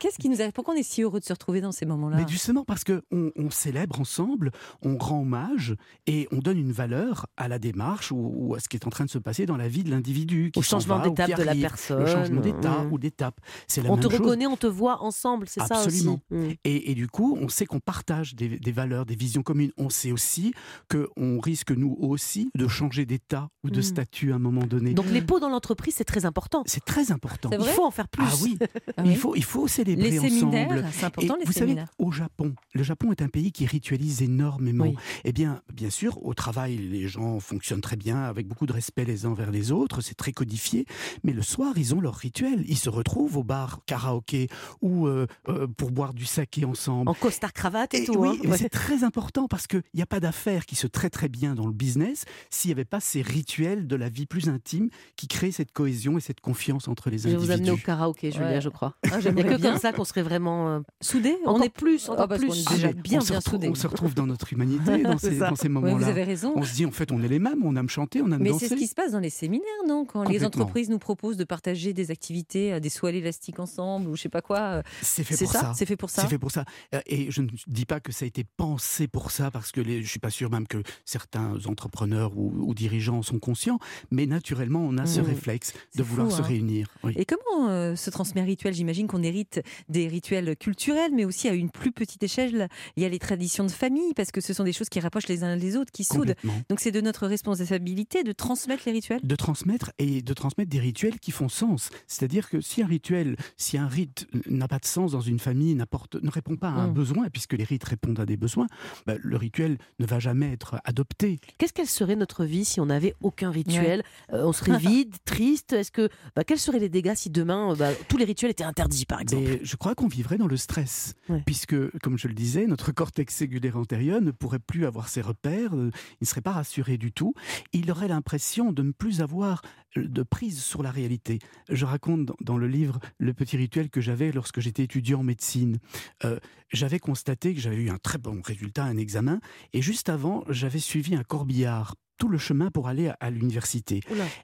Qu'est-ce 0.00 0.18
qui 0.18 0.28
nous 0.28 0.40
a... 0.42 0.52
Pourquoi 0.52 0.74
on 0.74 0.76
est 0.76 0.82
si 0.82 1.02
heureux 1.02 1.18
de 1.18 1.24
se 1.24 1.32
retrouver 1.32 1.62
dans 1.62 1.72
ces 1.72 1.86
moments-là? 1.86 2.18
Mais 2.18 2.24
justement 2.28 2.62
parce 2.64 2.84
que 2.84 3.02
on, 3.10 3.30
célèbre 3.50 4.00
ensemble, 4.00 4.50
on 4.82 4.98
rend 4.98 5.20
hommage 5.22 5.74
et 6.06 6.28
on 6.30 6.38
donne 6.38 6.58
une 6.58 6.72
valeur 6.72 7.26
à 7.38 7.48
la 7.48 7.58
démarche 7.58 8.12
ou, 8.12 8.32
ou 8.36 8.54
à 8.54 8.60
ce 8.60 8.68
qui 8.68 8.76
est 8.76 8.86
en 8.86 8.90
train 8.90 9.06
de 9.06 9.10
se 9.10 9.18
passer 9.18 9.46
dans 9.46 9.56
la 9.56 9.68
vie 9.68 9.82
de 9.82 9.90
l'individu. 9.90 10.52
Au 10.56 10.62
changement 10.62 10.98
d'étape 10.98 11.34
de 11.38 11.42
la 11.42 11.54
personne. 11.54 12.00
Le 12.00 12.06
changement 12.06 12.40
d'état 12.42 12.82
Mm. 12.84 12.92
ou 12.92 12.98
d'étape. 12.98 13.40
On 13.78 13.82
même 13.82 14.00
te 14.00 14.10
chose. 14.10 14.20
reconnaît, 14.20 14.46
on 14.46 14.56
te 14.58 14.66
voit 14.66 15.02
ensemble, 15.02 15.48
c'est 15.48 15.60
ça 15.60 15.76
Absolument. 15.76 16.20
aussi. 16.30 16.38
Mm. 16.48 16.50
Et, 16.64 16.90
et 16.90 16.94
du 16.94 17.08
coup, 17.08 17.38
on 17.40 17.48
sait 17.48 17.64
qu'on 17.66 17.80
partage 17.80 18.21
des, 18.34 18.58
des 18.58 18.72
valeurs, 18.72 19.04
des 19.06 19.14
visions 19.16 19.42
communes. 19.42 19.70
On 19.76 19.90
sait 19.90 20.12
aussi 20.12 20.54
qu'on 20.90 21.40
risque, 21.40 21.70
nous 21.72 21.96
aussi, 22.00 22.50
de 22.56 22.68
changer 22.68 23.04
d'état 23.06 23.48
ou 23.64 23.70
de 23.70 23.78
Mm. 23.80 23.82
statut 23.82 24.32
à 24.32 24.36
un 24.36 24.38
moment 24.38 24.64
donné. 24.66 24.94
Donc 24.94 25.06
les 25.10 25.20
pots 25.22 25.40
dans 25.40 25.48
l'entreprise, 25.48 25.94
c'est 25.96 26.04
très 26.04 26.24
important. 26.24 26.62
c'est 26.66 26.84
très 26.84 27.10
important. 27.10 27.50
Il 27.52 27.64
faut 27.64 27.84
en 27.84 27.90
faire 27.90 28.08
plus. 28.08 28.24
Ah 28.26 28.32
oui, 28.42 28.58
Ah 28.96 29.02
il, 29.04 29.10
oui. 29.10 29.14
faut, 29.16 29.34
il 29.34 29.44
faut 29.44 29.66
célébrer 29.68 30.10
Les 30.10 30.18
ensemble. 30.20 30.32
séminaires, 30.38 30.84
c'est 30.92 31.02
Et 31.02 31.04
important 31.04 31.36
les 31.38 31.44
vous 31.44 31.52
savez, 31.52 31.76
au 31.98 32.10
Japon, 32.12 32.54
le 32.74 32.82
Japon 32.82 33.10
est 33.12 33.22
un 33.22 33.28
pays 33.28 33.50
qui 33.52 33.66
ritualise 33.66 34.22
énormément. 34.22 34.84
Oui. 34.84 34.94
Eh 35.24 35.32
bien, 35.32 35.60
bien 35.72 35.90
sûr, 35.90 36.24
au 36.24 36.32
travail, 36.34 36.76
les 36.76 37.08
gens 37.08 37.40
fonctionnent 37.40 37.80
très 37.80 37.96
bien, 37.96 38.22
avec 38.22 38.46
beaucoup 38.46 38.66
de 38.66 38.72
respect 38.72 39.04
les 39.04 39.26
uns 39.26 39.34
vers 39.34 39.50
les 39.50 39.72
autres, 39.72 40.00
c'est 40.00 40.14
très 40.14 40.32
codifié. 40.32 40.86
Mais 41.24 41.32
le 41.32 41.42
soir, 41.42 41.72
ils 41.76 41.94
ont 41.94 42.00
leur 42.00 42.14
rituel. 42.14 42.64
Ils 42.68 42.78
se 42.78 42.88
retrouvent 42.88 43.36
au 43.36 43.42
bar 43.44 43.80
karaoké 43.86 44.48
ou 44.80 45.06
euh, 45.06 45.26
euh, 45.48 45.66
pour 45.66 45.90
boire 45.90 46.14
du 46.14 46.24
saké 46.24 46.64
ensemble. 46.64 47.08
En 47.10 47.14
costard 47.14 47.52
cravate 47.52 47.94
et, 47.94 48.02
Et 48.02 48.04
tout. 48.04 48.11
Oui, 48.16 48.28
hein. 48.30 48.36
mais 48.44 48.50
Ouais. 48.50 48.58
c'est 48.58 48.68
très 48.68 49.04
important 49.04 49.48
parce 49.48 49.66
qu'il 49.66 49.82
n'y 49.94 50.02
a 50.02 50.06
pas 50.06 50.20
d'affaires 50.20 50.66
qui 50.66 50.76
se 50.76 50.86
traient 50.86 51.10
très 51.10 51.28
bien 51.28 51.54
dans 51.54 51.66
le 51.66 51.72
business 51.72 52.24
s'il 52.50 52.68
n'y 52.68 52.72
avait 52.72 52.84
pas 52.84 53.00
ces 53.00 53.22
rituels 53.22 53.86
de 53.86 53.96
la 53.96 54.08
vie 54.08 54.26
plus 54.26 54.48
intime 54.48 54.88
qui 55.16 55.28
créent 55.28 55.52
cette 55.52 55.72
cohésion 55.72 56.18
et 56.18 56.20
cette 56.20 56.40
confiance 56.40 56.88
entre 56.88 57.10
les 57.10 57.18
Je 57.18 57.24
vais 57.24 57.28
individus. 57.34 57.46
vous 57.46 57.52
amener 57.52 57.70
au 57.70 57.76
karaoké, 57.76 58.30
Julia, 58.30 58.46
Ouais. 58.48 58.60
je 58.60 58.68
crois. 58.68 58.94
Ah, 59.04 59.06
Il 59.06 59.10
n'y 59.10 59.14
a 59.16 59.20
j'aimerais 59.20 59.42
que 59.56 59.60
bien. 59.60 59.70
comme 59.72 59.80
ça 59.80 59.92
qu'on 59.92 60.04
serait 60.04 60.22
vraiment 60.22 60.68
euh, 60.68 60.80
Soudés 61.00 61.36
encore 61.44 61.56
On 61.56 61.62
est 61.62 61.68
plus, 61.68 62.06
Ah, 62.08 62.12
encore 62.24 62.28
plus. 62.38 62.44
est 62.66 62.70
déjà 62.74 62.86
mais 62.88 62.94
bien, 62.94 63.20
on 63.20 63.24
bien 63.24 63.40
soudés. 63.40 63.68
On 63.68 63.74
se 63.74 63.86
retrouve 63.86 64.14
dans 64.14 64.26
notre 64.26 64.52
humanité 64.52 65.02
dans 65.02 65.18
ces, 65.18 65.40
Ouais, 65.40 65.68
moments-là. 65.68 65.94
vous 65.96 66.04
avez 66.08 66.24
raison. 66.24 66.52
On 66.56 66.62
se 66.62 66.74
dit 66.74 66.86
en 66.86 66.90
fait 66.90 67.12
on 67.12 67.22
est 67.22 67.28
les 67.28 67.38
mêmes, 67.38 67.64
on 67.64 67.74
aime 67.76 67.88
chanter, 67.88 68.20
on 68.22 68.30
aime 68.32 68.42
Mais 68.42 68.50
danser. 68.50 68.68
c'est 68.68 68.74
ce 68.74 68.78
qui 68.78 68.86
se 68.86 68.94
passe 68.94 69.12
dans 69.12 69.18
les 69.20 69.30
séminaires, 69.30 69.66
non? 69.86 70.04
Quand 70.04 70.24
les 70.28 70.44
entreprises 70.44 70.88
nous 70.90 70.98
proposent 70.98 71.36
de 71.36 71.44
partager 71.44 71.92
des 71.92 72.10
activités, 72.10 72.72
euh, 72.74 72.80
des 72.80 72.88
sauts 72.90 73.06
à 73.06 73.12
l'élastique 73.12 73.58
ensemble 73.58 74.08
ou 74.08 74.16
je 74.16 74.22
sais 74.22 74.28
pas 74.28 74.42
quoi. 74.42 74.58
euh, 74.60 74.82
C'est 75.02 75.24
fait 75.24 75.36
pour 75.36 75.52
ça, 75.52 75.60
ça. 75.60 75.72
C'est 75.74 75.86
fait 75.86 75.96
pour 75.96 76.10
ça? 76.10 76.22
C'est 76.22 76.28
fait 76.28 76.38
pour 76.38 76.50
ça. 76.50 76.64
Et 77.06 77.30
je 77.30 77.42
ne 77.42 77.48
dis 77.66 77.84
pas 77.86 78.00
que 78.02 78.12
ça 78.12 78.24
a 78.24 78.28
été 78.28 78.44
pensé 78.44 79.08
pour 79.08 79.30
ça, 79.30 79.50
parce 79.50 79.72
que 79.72 79.80
les, 79.80 80.02
je 80.02 80.08
suis 80.08 80.18
pas 80.20 80.30
sûr 80.30 80.50
même 80.50 80.66
que 80.66 80.82
certains 81.04 81.54
entrepreneurs 81.66 82.36
ou, 82.36 82.52
ou 82.56 82.74
dirigeants 82.74 83.22
sont 83.22 83.38
conscients, 83.38 83.78
mais 84.10 84.26
naturellement, 84.26 84.80
on 84.84 84.98
a 84.98 85.06
ce 85.06 85.20
Mmh. 85.20 85.24
réflexe 85.24 85.72
de 85.94 86.02
vouloir 86.02 86.28
fou, 86.30 86.36
se 86.36 86.42
hein. 86.42 86.46
réunir. 86.46 86.88
Oui. 87.04 87.12
Et 87.16 87.24
comment 87.24 87.68
euh, 87.68 87.94
se 87.96 88.10
transmet 88.10 88.40
un 88.40 88.44
rituel? 88.44 88.74
J'imagine 88.74 89.06
qu'on 89.06 89.22
hérite 89.22 89.62
des 89.88 90.08
rituels 90.08 90.56
culturels, 90.56 91.12
mais 91.14 91.24
aussi 91.24 91.48
à 91.48 91.52
une 91.54 91.70
plus 91.70 91.92
petite 91.92 92.22
échelle, 92.22 92.68
il 92.96 93.02
y 93.02 93.06
a 93.06 93.08
les 93.08 93.18
traditions 93.20 93.64
de 93.64 93.70
famille, 93.70 94.14
parce 94.14 94.30
que 94.32 94.40
ce 94.40 94.52
sont 94.52 94.64
des 94.64 94.72
choses 94.72 94.88
qui 94.88 94.98
rapprochent 95.00 95.28
les 95.28 95.44
uns 95.44 95.54
les 95.54 95.76
autres, 95.76 95.92
qui 95.92 96.02
soudent. 96.04 96.34
Donc 96.68 96.80
c'est 96.80 96.90
de 96.90 97.00
notre 97.00 97.26
responsabilité 97.26 98.24
de 98.24 98.32
transmettre 98.32 98.82
les 98.86 98.92
rituels? 98.92 99.20
de 99.22 99.36
transmettre 99.36 99.92
et 99.98 100.22
de 100.22 100.34
transmettre 100.34 100.70
des 100.70 100.80
rituels 100.80 101.18
qui 101.20 101.30
font 101.30 101.48
sens. 101.48 101.90
C'est-à-dire 102.06 102.48
que 102.50 102.60
si 102.60 102.82
un 102.82 102.86
rituel, 102.86 103.36
si 103.56 103.78
un 103.78 103.86
rite 103.86 104.26
n'a 104.48 104.66
pas 104.68 104.78
de 104.78 104.84
sens 104.86 105.12
dans 105.12 105.20
une 105.20 105.38
famille, 105.38 105.74
n'apporte, 105.74 106.16
ne 106.16 106.30
répond 106.30 106.56
pas 106.56 106.68
à 106.68 106.72
un 106.72 106.88
Mm. 106.88 106.94
besoin, 106.94 107.30
puisque 107.30 107.52
les 107.52 107.64
rites 107.64 107.81
répondent 107.84 108.20
à 108.20 108.26
des 108.26 108.36
besoins, 108.36 108.66
bah, 109.06 109.14
le 109.20 109.36
rituel 109.36 109.78
ne 109.98 110.06
va 110.06 110.18
jamais 110.18 110.52
être 110.52 110.80
adopté. 110.84 111.38
Qu'est-ce 111.58 111.72
qu'elle 111.72 111.86
serait 111.86 112.16
notre 112.16 112.44
vie 112.44 112.64
si 112.64 112.80
on 112.80 112.86
n'avait 112.86 113.14
aucun 113.20 113.50
rituel 113.50 114.02
Euh, 114.32 114.44
On 114.44 114.52
serait 114.52 114.78
vide, 114.78 115.14
triste? 115.24 115.72
Est-ce 115.72 115.90
que 115.92 116.08
bah, 116.36 116.44
quels 116.44 116.58
seraient 116.58 116.78
les 116.78 116.88
dégâts 116.88 117.14
si 117.14 117.30
demain 117.30 117.74
bah, 117.74 117.90
tous 118.08 118.16
les 118.16 118.24
rituels 118.24 118.50
étaient 118.50 118.64
interdits, 118.64 119.06
par 119.06 119.20
exemple? 119.20 119.44
Mais 119.46 119.60
je 119.62 119.76
crois 119.76 119.94
qu'on 119.94 120.08
vivrait 120.08 120.38
dans 120.38 120.46
le 120.46 120.56
stress, 120.56 121.14
Ouais. 121.28 121.42
puisque, 121.46 121.76
comme 122.00 122.18
je 122.18 122.28
le 122.28 122.34
disais, 122.34 122.66
notre 122.66 122.92
cortex 122.92 123.34
cellulaire 123.34 123.76
antérieur 123.76 124.20
ne 124.20 124.30
pourrait 124.30 124.58
plus 124.58 124.84
avoir 124.86 125.08
ses 125.08 125.20
repères, 125.20 125.74
euh, 125.74 125.90
il 126.20 126.22
ne 126.22 126.26
serait 126.26 126.40
pas 126.40 126.52
rassuré 126.52 126.96
du 126.98 127.12
tout, 127.12 127.34
il 127.72 127.90
aurait 127.90 128.08
l'impression 128.08 128.72
de 128.72 128.82
ne 128.82 128.92
plus 128.92 129.20
avoir 129.20 129.62
euh, 129.64 129.66
de 129.96 130.22
prise 130.22 130.62
sur 130.62 130.82
la 130.82 130.90
réalité. 130.90 131.38
Je 131.68 131.84
raconte 131.84 132.30
dans- 132.40 132.56
le 132.56 132.66
livre 132.68 132.98
le 133.18 133.34
petit 133.34 133.56
rituel 133.56 133.90
que 133.90 134.00
j'avais 134.00 134.30
lorsque 134.32 134.60
j'étais 134.60 134.84
étudiant 134.84 135.20
en 135.20 135.24
médecine. 135.24 135.78
Euh, 136.24 136.38
j'avais 136.72 136.98
constaté 136.98 137.54
que 137.54 137.60
j'avais 137.60 137.76
eu 137.76 137.90
un 137.90 137.98
très 137.98 138.18
bon 138.18 138.40
résultat 138.42 138.84
à 138.84 138.88
un 138.88 138.96
examen, 138.96 139.40
et 139.72 139.82
juste 139.82 140.08
avant, 140.08 140.44
j'avais 140.48 140.78
suivi 140.78 141.14
un 141.14 141.24
corbillard 141.24 141.96
tout 142.18 142.28
le 142.28 142.38
chemin 142.38 142.70
pour 142.70 142.86
aller 142.88 143.08
à- 143.08 143.16
à 143.20 143.30
l'université. 143.30 144.00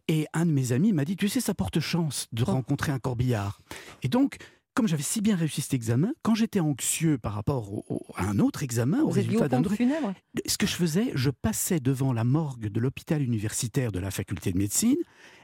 Et 0.09 0.26
un 0.35 0.47
de 0.47 0.50
mes 0.50 0.73
amis 0.73 0.93
m'a 0.93 1.05
dit, 1.05 1.17
tu 1.17 1.28
sais, 1.28 1.40
ça 1.40 1.55
porte 1.55 1.78
chance 1.81 2.26
de 2.33 2.43
Oh. 2.47 2.50
rencontrer 2.50 2.90
un 2.93 2.99
corbillard. 2.99 3.61
Et 4.02 4.09
donc, 4.09 4.37
comme 4.75 4.88
j'avais 4.88 5.02
si 5.02 5.21
bien 5.21 5.37
réussi 5.37 5.61
cet 5.61 5.75
examen, 5.75 6.12
quand 6.23 6.35
j'étais 6.35 6.61
anxieux 6.61 7.19
par 7.19 7.35
rapport 7.35 7.73
au- 7.73 7.85
au- 7.88 8.07
à 8.17 8.25
un 8.28 8.38
autre 8.38 8.62
examen, 8.62 9.00
au 9.02 9.09
Vous 9.09 9.14
lié 9.17 9.23
résultat 9.23 9.45
au 9.47 9.49
d'un 9.49 9.64
funèbre 9.64 10.14
ce 10.47 10.57
que 10.57 10.67
je 10.67 10.75
faisais, 10.75 11.11
je 11.14 11.31
passais 11.31 11.81
devant 11.81 12.12
la 12.12 12.25
morgue 12.25 12.67
de 12.69 12.81
l'hôpital 12.81 13.23
universitaire 13.23 13.90
de 13.93 13.99
la 14.00 14.11
faculté 14.11 14.52
de 14.52 14.59
médecine 14.59 14.97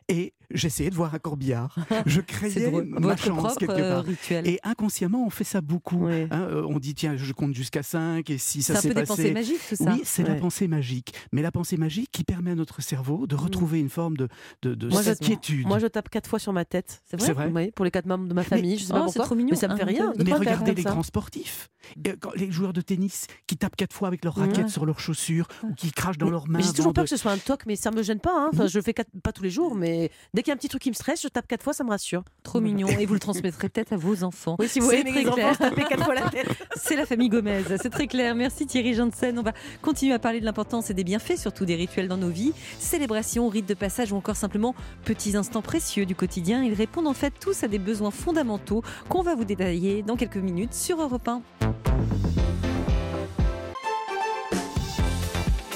et 0.09 0.35
j'essayais 0.51 0.91
de 0.91 0.95
voir 0.95 1.15
un 1.15 1.19
corbillard. 1.19 1.77
Je 2.07 2.21
C'est 2.21 2.27
créais 2.27 2.71
ma 2.71 3.01
Votre 3.01 3.25
chance 3.25 3.55
quelque 3.57 3.73
euh, 3.73 3.95
part. 3.97 4.05
rituel. 4.05 4.47
Et 4.47 4.61
inconsciemment, 4.63 5.25
on 5.27 5.31
fait 5.31 5.45
ça 5.45 5.61
beaucoup. 5.61 6.07
Ouais. 6.07 6.29
hein. 6.31 6.43
Euh, 6.51 6.67
on 6.69 6.79
dit, 6.79 6.95
tiens, 6.95 7.17
je 7.17 7.33
compte 7.33 7.55
jusqu'à 7.55 7.83
5 7.83 8.29
et 8.31 8.39
si 8.39 8.63
C'est 8.63 8.73
ça 8.75 8.79
un 8.79 8.83
s'est 8.83 8.89
peu 8.89 8.95
des 8.95 9.01
passé... 9.01 9.09
pensées 9.23 9.33
magiques, 9.33 9.61
tout 9.69 9.77
ça. 9.77 9.93
Oui, 9.93 10.03
c'est 10.05 10.23
la 10.29 10.35
pensée 10.35 10.69
magique. 10.69 11.15
Mais 11.33 11.43
la 11.43 11.51
pensée 11.51 11.77
magique 11.77 12.11
qui 12.13 12.25
permet 12.25 12.51
à 12.51 12.55
notre 12.55 12.83
cerveau 12.83 13.27
de 13.27 13.35
retrouver 13.35 13.81
une 13.81 13.89
forme 13.89 14.17
de, 14.17 14.29
de, 14.63 14.75
de 14.75 14.89
Moi, 14.89 15.03
quiétude. 15.21 15.67
Moi, 15.67 15.79
je 15.79 15.87
tape 15.87 16.09
quatre 16.11 16.29
fois 16.29 16.39
sur 16.39 16.53
ma 16.53 16.65
tête. 16.65 17.03
C'est 17.07 17.21
C'est 17.21 17.33
vrai 17.33 17.49
vrai 17.49 17.65
Oui, 17.67 17.71
pour 17.73 17.85
les 17.85 17.91
quatre 17.91 18.07
membres 18.07 18.29
de 18.29 18.35
ma 18.35 18.43
famille, 18.45 18.79
je 18.79 18.85
sais 18.85 18.93
pas 18.93 19.01
Oh, 19.01 19.09
c'est 19.09 19.15
pourquoi. 19.15 19.25
trop 19.25 19.35
mignon. 19.35 19.51
Mais 19.53 19.57
ça 19.57 19.69
me 19.69 19.77
fait 19.77 19.83
Un 19.83 19.87
rien. 19.87 20.13
Mais 20.25 20.33
regardez 20.33 20.75
les 20.75 20.83
grands 20.83 21.03
sportifs, 21.03 21.69
Euh, 22.07 22.15
les 22.37 22.51
joueurs 22.51 22.73
de 22.73 22.81
tennis 22.81 23.27
qui 23.47 23.57
tapent 23.57 23.77
quatre 23.77 23.95
fois 23.95 24.09
avec 24.09 24.25
leurs 24.25 24.35
raquettes 24.37 24.69
sur 24.71 24.85
leurs 24.87 25.01
chaussures 25.01 25.49
ou 25.63 25.75
qui 25.75 25.91
crachent 25.93 26.19
dans 26.19 26.27
Mais- 26.27 26.33
leurs 26.33 26.49
mains. 26.49 26.59
mais 26.59 26.65
J'ai 26.65 26.73
toujours 26.73 26.93
peur 26.93 27.05
que 27.05 27.11
ce 27.11 27.17
soit 27.17 27.33
un 27.33 27.39
toc, 27.39 27.63
mais 27.67 27.77
ça 27.77 27.91
me 27.91 28.03
gêne 28.03 28.21
pas. 28.21 28.35
hein. 28.37 28.51
Enfin, 28.53 28.67
je 28.67 28.79
le 28.79 28.83
fais 28.83 28.95
pas 29.23 29.33
tous 29.33 29.43
les 29.43 29.51
jours, 29.51 29.75
mais 29.75 29.94
dès 30.33 30.43
qu'il 30.43 30.49
y 30.49 30.51
a 30.51 30.55
un 30.55 30.57
petit 30.57 30.69
truc 30.69 30.83
qui 30.83 30.91
me 30.91 30.95
stresse, 30.95 31.23
je 31.23 31.29
tape 31.29 31.47
quatre 31.47 31.63
fois, 31.63 31.73
ça 31.73 31.85
me 31.85 31.91
rassure. 31.91 32.23
Trop 32.43 32.61
mignon. 32.61 32.89
Et 32.89 33.07
vous 33.07 33.15
le 33.15 33.21
transmettrez 33.21 33.69
peut-être 33.69 33.93
à 33.93 33.97
vos 33.97 34.25
enfants. 34.25 34.57
Oui, 34.59 34.69
si 34.69 34.81
vous 34.81 34.87
voulez, 34.87 35.03
très 35.03 35.13
mes 35.13 35.25
clair. 35.25 35.59
quatre 35.59 36.05
fois 36.05 36.15
la 36.15 36.31
tête. 36.31 36.49
C'est 36.77 36.97
la 36.97 37.07
famille 37.07 37.29
Gomez, 37.29 37.63
c'est 37.81 37.91
très 37.91 38.07
clair. 38.07 38.35
Merci 38.35 38.67
Thierry 38.67 38.95
Janssen. 38.95 39.39
On 39.39 39.43
va 39.43 39.53
continuer 39.83 40.15
à 40.15 40.19
parler 40.19 40.41
de 40.41 40.45
l'importance 40.45 40.91
et 40.91 40.95
des 40.95 41.05
bienfaits, 41.05 41.37
surtout 41.39 41.65
des 41.65 41.75
rituels 41.77 42.09
dans 42.09 42.17
nos 42.17 42.31
vies. 42.31 42.53
Célébrations, 42.79 43.49
rites 43.49 43.69
de 43.69 43.75
passage 43.75 44.13
ou 44.13 44.17
encore 44.17 44.37
simplement 44.37 44.75
petits 45.05 45.37
instants 45.37 45.63
précieux 45.63 46.07
du 46.07 46.15
quotidien. 46.15 46.63
Ils 46.63 46.75
répondent 46.75 47.07
en 47.07 47.15
fait 47.15 47.33
tous 47.41 47.65
à 47.65 47.69
des 47.69 47.79
besoins 47.79 48.11
fondamentaux 48.11 48.83
qu'on 49.09 49.23
va 49.23 49.35
vous 49.35 49.45
détailler 49.45 50.03
dans 50.03 50.17
quelques 50.17 50.37
minutes 50.37 50.75
sur 50.75 51.01
Europe 51.01 51.29
1. 51.29 51.43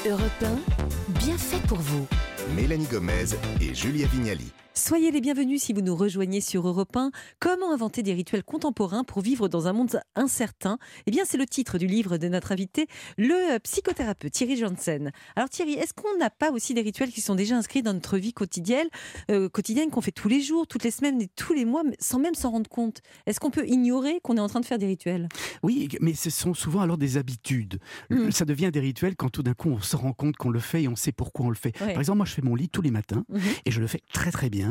Europe 0.06 0.22
1, 0.42 1.12
bien 1.18 1.36
fait 1.36 1.60
pour 1.66 1.78
vous. 1.78 2.06
Mélanie 2.54 2.86
Gomez 2.90 3.36
et 3.60 3.74
Julia 3.74 4.06
Vignali. 4.08 4.52
Soyez 4.78 5.10
les 5.10 5.20
bienvenus 5.20 5.60
si 5.60 5.72
vous 5.72 5.80
nous 5.80 5.96
rejoignez 5.96 6.40
sur 6.40 6.66
Europe 6.68 6.96
1. 6.96 7.10
Comment 7.40 7.72
inventer 7.72 8.04
des 8.04 8.14
rituels 8.14 8.44
contemporains 8.44 9.02
pour 9.02 9.22
vivre 9.22 9.48
dans 9.48 9.66
un 9.66 9.72
monde 9.72 10.00
incertain? 10.14 10.78
Eh 11.06 11.10
bien, 11.10 11.24
c'est 11.26 11.36
le 11.36 11.46
titre 11.46 11.78
du 11.78 11.88
livre 11.88 12.16
de 12.16 12.28
notre 12.28 12.52
invité, 12.52 12.86
le 13.18 13.54
euh, 13.54 13.58
psychothérapeute 13.58 14.32
Thierry 14.32 14.56
Janssen. 14.56 15.10
Alors 15.34 15.48
Thierry, 15.48 15.72
est-ce 15.72 15.92
qu'on 15.92 16.16
n'a 16.18 16.30
pas 16.30 16.52
aussi 16.52 16.74
des 16.74 16.80
rituels 16.82 17.10
qui 17.10 17.20
sont 17.20 17.34
déjà 17.34 17.56
inscrits 17.56 17.82
dans 17.82 17.92
notre 17.92 18.18
vie 18.18 18.32
quotidienne, 18.32 18.86
euh, 19.32 19.48
quotidienne 19.48 19.90
qu'on 19.90 20.00
fait 20.00 20.12
tous 20.12 20.28
les 20.28 20.40
jours, 20.40 20.68
toutes 20.68 20.84
les 20.84 20.92
semaines 20.92 21.20
et 21.20 21.26
tous 21.26 21.54
les 21.54 21.64
mois, 21.64 21.82
sans 21.98 22.20
même 22.20 22.36
s'en 22.36 22.52
rendre 22.52 22.70
compte? 22.70 23.02
Est-ce 23.26 23.40
qu'on 23.40 23.50
peut 23.50 23.66
ignorer 23.66 24.20
qu'on 24.22 24.36
est 24.36 24.40
en 24.40 24.48
train 24.48 24.60
de 24.60 24.64
faire 24.66 24.78
des 24.78 24.86
rituels? 24.86 25.28
Oui, 25.64 25.88
mais 26.00 26.14
ce 26.14 26.30
sont 26.30 26.54
souvent 26.54 26.82
alors 26.82 26.98
des 26.98 27.16
habitudes. 27.16 27.80
Mm. 28.10 28.30
Ça 28.30 28.44
devient 28.44 28.70
des 28.72 28.80
rituels 28.80 29.16
quand 29.16 29.28
tout 29.28 29.42
d'un 29.42 29.54
coup 29.54 29.70
on 29.70 29.80
se 29.80 29.96
rend 29.96 30.12
compte 30.12 30.36
qu'on 30.36 30.50
le 30.50 30.60
fait 30.60 30.84
et 30.84 30.88
on 30.88 30.94
sait 30.96 31.10
pourquoi 31.12 31.46
on 31.46 31.50
le 31.50 31.56
fait. 31.56 31.78
Ouais. 31.80 31.94
Par 31.94 31.98
exemple, 31.98 32.18
moi 32.18 32.26
je 32.26 32.32
fais 32.34 32.42
mon 32.42 32.54
lit 32.54 32.68
tous 32.68 32.80
les 32.80 32.92
matins 32.92 33.24
Mhm. 33.28 33.40
et 33.66 33.70
je 33.72 33.80
le 33.80 33.88
fais 33.88 34.00
très 34.12 34.30
très 34.30 34.48
bien, 34.50 34.67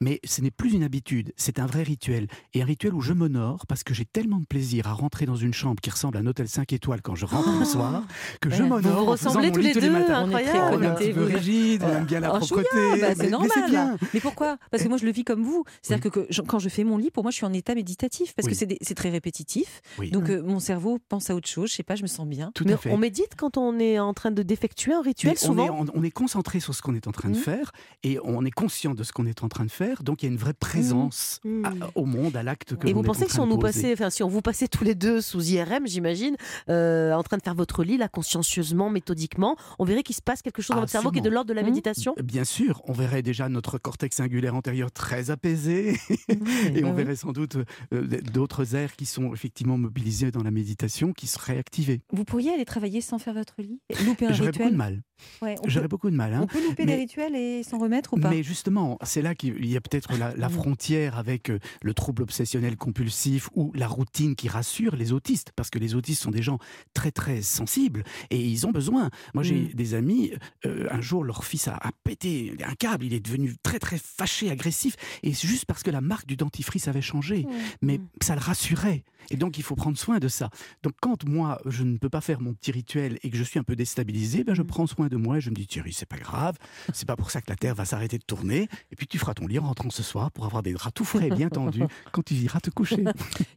mais 0.00 0.20
ce 0.24 0.40
n'est 0.40 0.50
plus 0.50 0.72
une 0.74 0.82
habitude, 0.82 1.32
c'est 1.36 1.58
un 1.58 1.66
vrai 1.66 1.82
rituel. 1.82 2.26
Et 2.54 2.62
un 2.62 2.64
rituel 2.64 2.94
où 2.94 3.00
je 3.00 3.12
m'honore 3.12 3.66
parce 3.66 3.82
que 3.84 3.94
j'ai 3.94 4.04
tellement 4.04 4.38
de 4.38 4.46
plaisir 4.46 4.86
à 4.86 4.92
rentrer 4.92 5.26
dans 5.26 5.36
une 5.36 5.52
chambre 5.54 5.80
qui 5.80 5.90
ressemble 5.90 6.16
à 6.16 6.20
un 6.20 6.26
hôtel 6.26 6.48
5 6.48 6.72
étoiles 6.72 7.02
quand 7.02 7.14
je 7.14 7.26
rentre 7.26 7.58
le 7.58 7.64
soir 7.64 8.04
que 8.40 8.50
je 8.50 8.62
Ouais. 8.62 8.68
m'honore 8.68 9.04
Vous 9.04 9.10
ressemblez 9.10 9.50
tous 9.52 9.60
les 9.60 9.72
tous 9.72 9.80
les 9.80 9.86
deux, 9.88 9.92
matins. 9.92 10.26
On 10.30 10.36
est 10.36 10.42
très 10.44 10.52
On 10.52 10.54
est 10.54 10.58
un 10.58 10.66
incroyable. 10.66 10.98
petit 10.98 11.12
peu 11.12 11.24
vous. 11.24 11.34
rigide, 11.36 11.82
on 11.84 11.88
aime 11.96 12.04
bien 12.04 12.20
la 12.20 12.34
Un 12.34 12.38
propreté. 12.38 12.68
chouïa, 12.70 12.96
bah, 13.00 13.14
c'est 13.16 13.22
mais 13.24 13.30
normal. 13.30 13.70
bien. 13.70 13.96
Mais 14.14 14.20
pourquoi? 14.20 14.58
Parce 14.70 14.82
que 14.82 14.88
moi, 14.88 14.98
je 14.98 15.04
le 15.06 15.12
vis 15.12 15.24
comme 15.24 15.42
vous. 15.42 15.64
C'est-à-dire 15.82 16.10
que, 16.10 16.20
que 16.20 16.26
je- 16.30 16.42
quand 16.42 16.58
je 16.58 16.68
fais 16.68 16.84
mon 16.84 16.96
lit, 16.98 17.10
pour 17.10 17.22
moi, 17.24 17.30
je 17.30 17.36
suis 17.36 17.46
en 17.46 17.52
état 17.52 17.74
méditatif 17.74 18.34
parce 18.34 18.46
Oui. 18.46 18.56
que 18.56 18.76
c'est 18.80 18.94
très 18.94 19.10
répétitif. 19.10 19.80
Oui, 19.98 20.10
Donc, 20.10 20.28
euh, 20.30 20.42
mon 20.42 20.60
cerveau 20.60 20.98
pense 21.08 21.30
à 21.30 21.34
autre 21.34 21.48
chose. 21.48 21.70
Je 21.70 21.74
sais 21.76 21.82
pas, 21.82 21.94
je 21.96 22.02
me 22.02 22.06
sens 22.08 22.26
bien. 22.26 22.50
tout 22.54 22.64
Mais 22.66 22.72
à 22.74 22.76
fait. 22.76 22.90
on 22.90 22.98
médite 22.98 23.34
quand 23.36 23.56
on 23.56 23.78
est 23.78 23.98
en 23.98 24.12
train 24.14 24.30
de 24.30 24.42
d'effectuer 24.42 24.92
un 24.92 25.02
rituel, 25.02 25.32
Mais 25.34 25.44
on, 25.44 25.46
souvent? 25.46 25.66
est, 25.66 25.70
on, 25.70 25.86
on 25.94 26.02
est 26.02 26.10
concentré 26.10 26.60
sur 26.60 26.74
ce 26.74 26.82
qu'on 26.82 26.94
est 26.94 27.06
en 27.06 27.12
train 27.12 27.28
de 27.30 27.36
Mhm. 27.36 27.42
faire 27.42 27.72
et 28.02 28.18
on 28.24 28.44
est 28.44 28.50
conscient 28.50 28.94
de 28.94 29.02
ce 29.02 29.12
qu'on 29.12 29.26
est 29.26 29.39
en 29.44 29.48
train 29.48 29.64
de 29.64 29.70
faire. 29.70 30.02
Donc 30.02 30.22
il 30.22 30.26
y 30.26 30.28
a 30.28 30.32
une 30.32 30.38
vraie 30.38 30.54
présence 30.54 31.40
Mhm. 31.44 31.64
à- 31.64 31.70
au 31.94 32.04
monde, 32.06 32.36
à 32.36 32.42
l'acte 32.42 32.76
que 32.76 32.86
Et 32.86 32.90
l'on 32.92 32.98
vous 33.00 33.02
pensez 33.06 33.26
que 33.26 33.32
si 33.32 33.40
on 33.40 33.46
nous 33.46 33.58
passait, 33.58 33.92
enfin 33.92 34.10
si 34.10 34.22
on 34.22 34.28
vous 34.28 34.42
passait 34.42 34.68
tous 34.68 34.84
les 34.84 34.94
deux 34.94 35.20
sous 35.20 35.42
IRM, 35.42 35.86
j'imagine, 35.86 36.36
euh, 36.68 37.12
en 37.12 37.22
train 37.22 37.36
de 37.36 37.42
faire 37.42 37.54
votre 37.54 37.84
lit, 37.84 37.96
là, 37.96 38.08
consciencieusement, 38.08 38.90
méthodiquement, 38.90 39.56
on 39.78 39.84
verrait 39.84 40.02
qu'il 40.02 40.14
se 40.16 40.22
passe 40.22 40.42
quelque 40.42 40.62
chose 40.62 40.68
dans 40.74 40.76
Ah, 40.76 40.80
votre 40.80 40.92
cerveau 40.92 41.10
qui 41.10 41.18
est 41.18 41.22
de 41.22 41.30
l'ordre 41.30 41.48
de 41.48 41.54
la 41.54 41.62
Mhm. 41.62 41.68
méditation? 41.68 42.14
Bien 42.22 42.44
sûr, 42.44 42.82
on 42.86 42.92
verrait 42.92 43.22
déjà 43.22 43.48
notre 43.48 43.78
cortex 43.78 44.16
singulaire 44.16 44.54
antérieur 44.54 44.92
très 44.92 45.30
apaisé 45.30 45.96
et 46.28 46.38
on 46.38 46.42
Ouais, 46.44 46.82
ouais. 46.84 46.92
verrait 46.92 47.16
sans 47.16 47.32
doute 47.32 47.56
euh, 47.92 48.06
d'autres 48.32 48.74
aires 48.74 48.96
qui 48.96 49.06
sont 49.06 49.32
effectivement 49.32 49.78
mobilisés 49.78 50.30
dans 50.30 50.42
la 50.42 50.50
méditation 50.50 51.12
qui 51.12 51.26
seraient 51.26 51.58
activés. 51.58 52.00
Vous 52.12 52.24
pourriez 52.24 52.52
aller 52.52 52.64
travailler 52.64 53.00
sans 53.00 53.18
faire 53.18 53.34
votre 53.34 53.54
lit 53.62 53.80
Louper 54.04 54.26
un 54.26 54.32
J'aurais 54.32 54.50
beaucoup 54.50 54.58
de 54.58 54.64
rituel 54.64 54.76
mal. 54.76 55.02
Ouais, 55.42 55.54
on, 55.62 55.68
J'aurais 55.68 55.84
peut, 55.84 55.88
beaucoup 55.88 56.10
de 56.10 56.16
mal. 56.16 56.32
hein. 56.34 56.40
on 56.42 56.46
peut 56.46 56.62
louper 56.62 56.84
Mais- 56.86 56.92
des 56.92 56.98
rituels 57.02 57.36
et 57.36 57.62
s'en 57.62 57.78
remettre 57.78 58.14
ou 58.14 58.16
pas? 58.18 58.30
Mais 58.30 58.42
justement, 58.42 58.98
c'est 59.02 59.20
là 59.22 59.29
qu'il 59.34 59.64
y 59.66 59.76
a 59.76 59.80
peut-être 59.80 60.16
la, 60.16 60.34
la 60.36 60.48
Mhm. 60.48 60.54
frontière 60.54 61.18
avec 61.18 61.50
euh, 61.50 61.58
le 61.82 61.94
trouble 61.94 62.22
obsessionnel 62.22 62.76
compulsif 62.76 63.48
ou 63.54 63.72
la 63.74 63.88
routine 63.88 64.34
qui 64.34 64.48
rassure 64.48 64.96
les 64.96 65.12
autistes, 65.12 65.52
parce 65.56 65.70
que 65.70 65.78
les 65.78 65.94
autistes 65.94 66.22
sont 66.22 66.30
des 66.30 66.42
gens 66.42 66.58
très 66.94 67.10
très 67.10 67.42
sensibles 67.42 68.02
et 68.30 68.40
ils 68.44 68.66
ont 68.66 68.70
besoin. 68.72 69.10
Moi, 69.34 69.42
j'ai 69.42 69.60
Mhm. 69.60 69.72
des 69.74 69.94
amis. 69.94 70.32
euh, 70.66 70.86
un 70.90 71.00
jour, 71.00 71.24
leur 71.24 71.44
fils 71.44 71.68
a, 71.68 71.74
a 71.76 71.90
pété 72.04 72.54
un 72.64 72.74
câble. 72.74 73.04
Il 73.04 73.14
est 73.14 73.20
devenu 73.20 73.54
très 73.62 73.78
très 73.78 73.98
fâché, 73.98 74.50
agressif, 74.50 74.96
et 75.22 75.32
c'est 75.32 75.48
juste 75.48 75.64
parce 75.64 75.82
que 75.82 75.90
la 75.90 76.00
marque 76.00 76.26
du 76.26 76.36
dentifrice 76.36 76.88
avait 76.88 77.00
changé. 77.02 77.46
Mais 77.82 77.98
Mhm. 77.98 78.06
ça 78.22 78.34
le 78.34 78.40
rassurait. 78.40 79.04
Et 79.30 79.36
donc, 79.36 79.58
il 79.58 79.62
faut 79.62 79.76
prendre 79.76 79.98
soin 79.98 80.18
de 80.18 80.28
ça. 80.28 80.50
Donc, 80.82 80.94
quand 81.00 81.24
moi, 81.28 81.60
je 81.66 81.82
ne 81.84 81.98
peux 81.98 82.08
pas 82.08 82.20
faire 82.22 82.40
mon 82.40 82.54
petit 82.54 82.72
rituel 82.72 83.18
et 83.22 83.30
que 83.30 83.36
je 83.36 83.42
suis 83.44 83.58
un 83.58 83.62
peu 83.62 83.76
déstabilisé, 83.76 84.44
ben, 84.44 84.54
je 84.54 84.62
prends 84.62 84.86
soin 84.86 85.08
de 85.08 85.16
moi 85.16 85.36
et 85.36 85.40
je 85.40 85.50
me 85.50 85.54
dis, 85.54 85.66
Thierry, 85.66 85.92
c'est 85.92 86.06
pas 86.08 86.16
grave. 86.18 86.56
C'est 86.92 87.06
pas 87.06 87.16
pour 87.16 87.30
ça 87.30 87.40
que 87.40 87.50
la 87.50 87.56
Terre 87.56 87.74
va 87.74 87.84
s'arrêter 87.84 88.18
de 88.18 88.24
tourner. 88.24 88.68
Et 88.90 88.96
puis, 88.96 89.06
tu 89.10 89.18
feras 89.18 89.34
ton 89.34 89.46
lit 89.46 89.58
en 89.58 89.64
rentrant 89.66 89.90
ce 89.90 90.02
soir 90.02 90.30
pour 90.30 90.46
avoir 90.46 90.62
des 90.62 90.72
draps 90.72 90.94
tout 90.94 91.04
frais 91.04 91.26
et 91.26 91.30
bien 91.30 91.50
tendus 91.50 91.82
quand 92.12 92.24
tu 92.24 92.32
iras 92.34 92.60
te 92.60 92.70
coucher. 92.70 93.04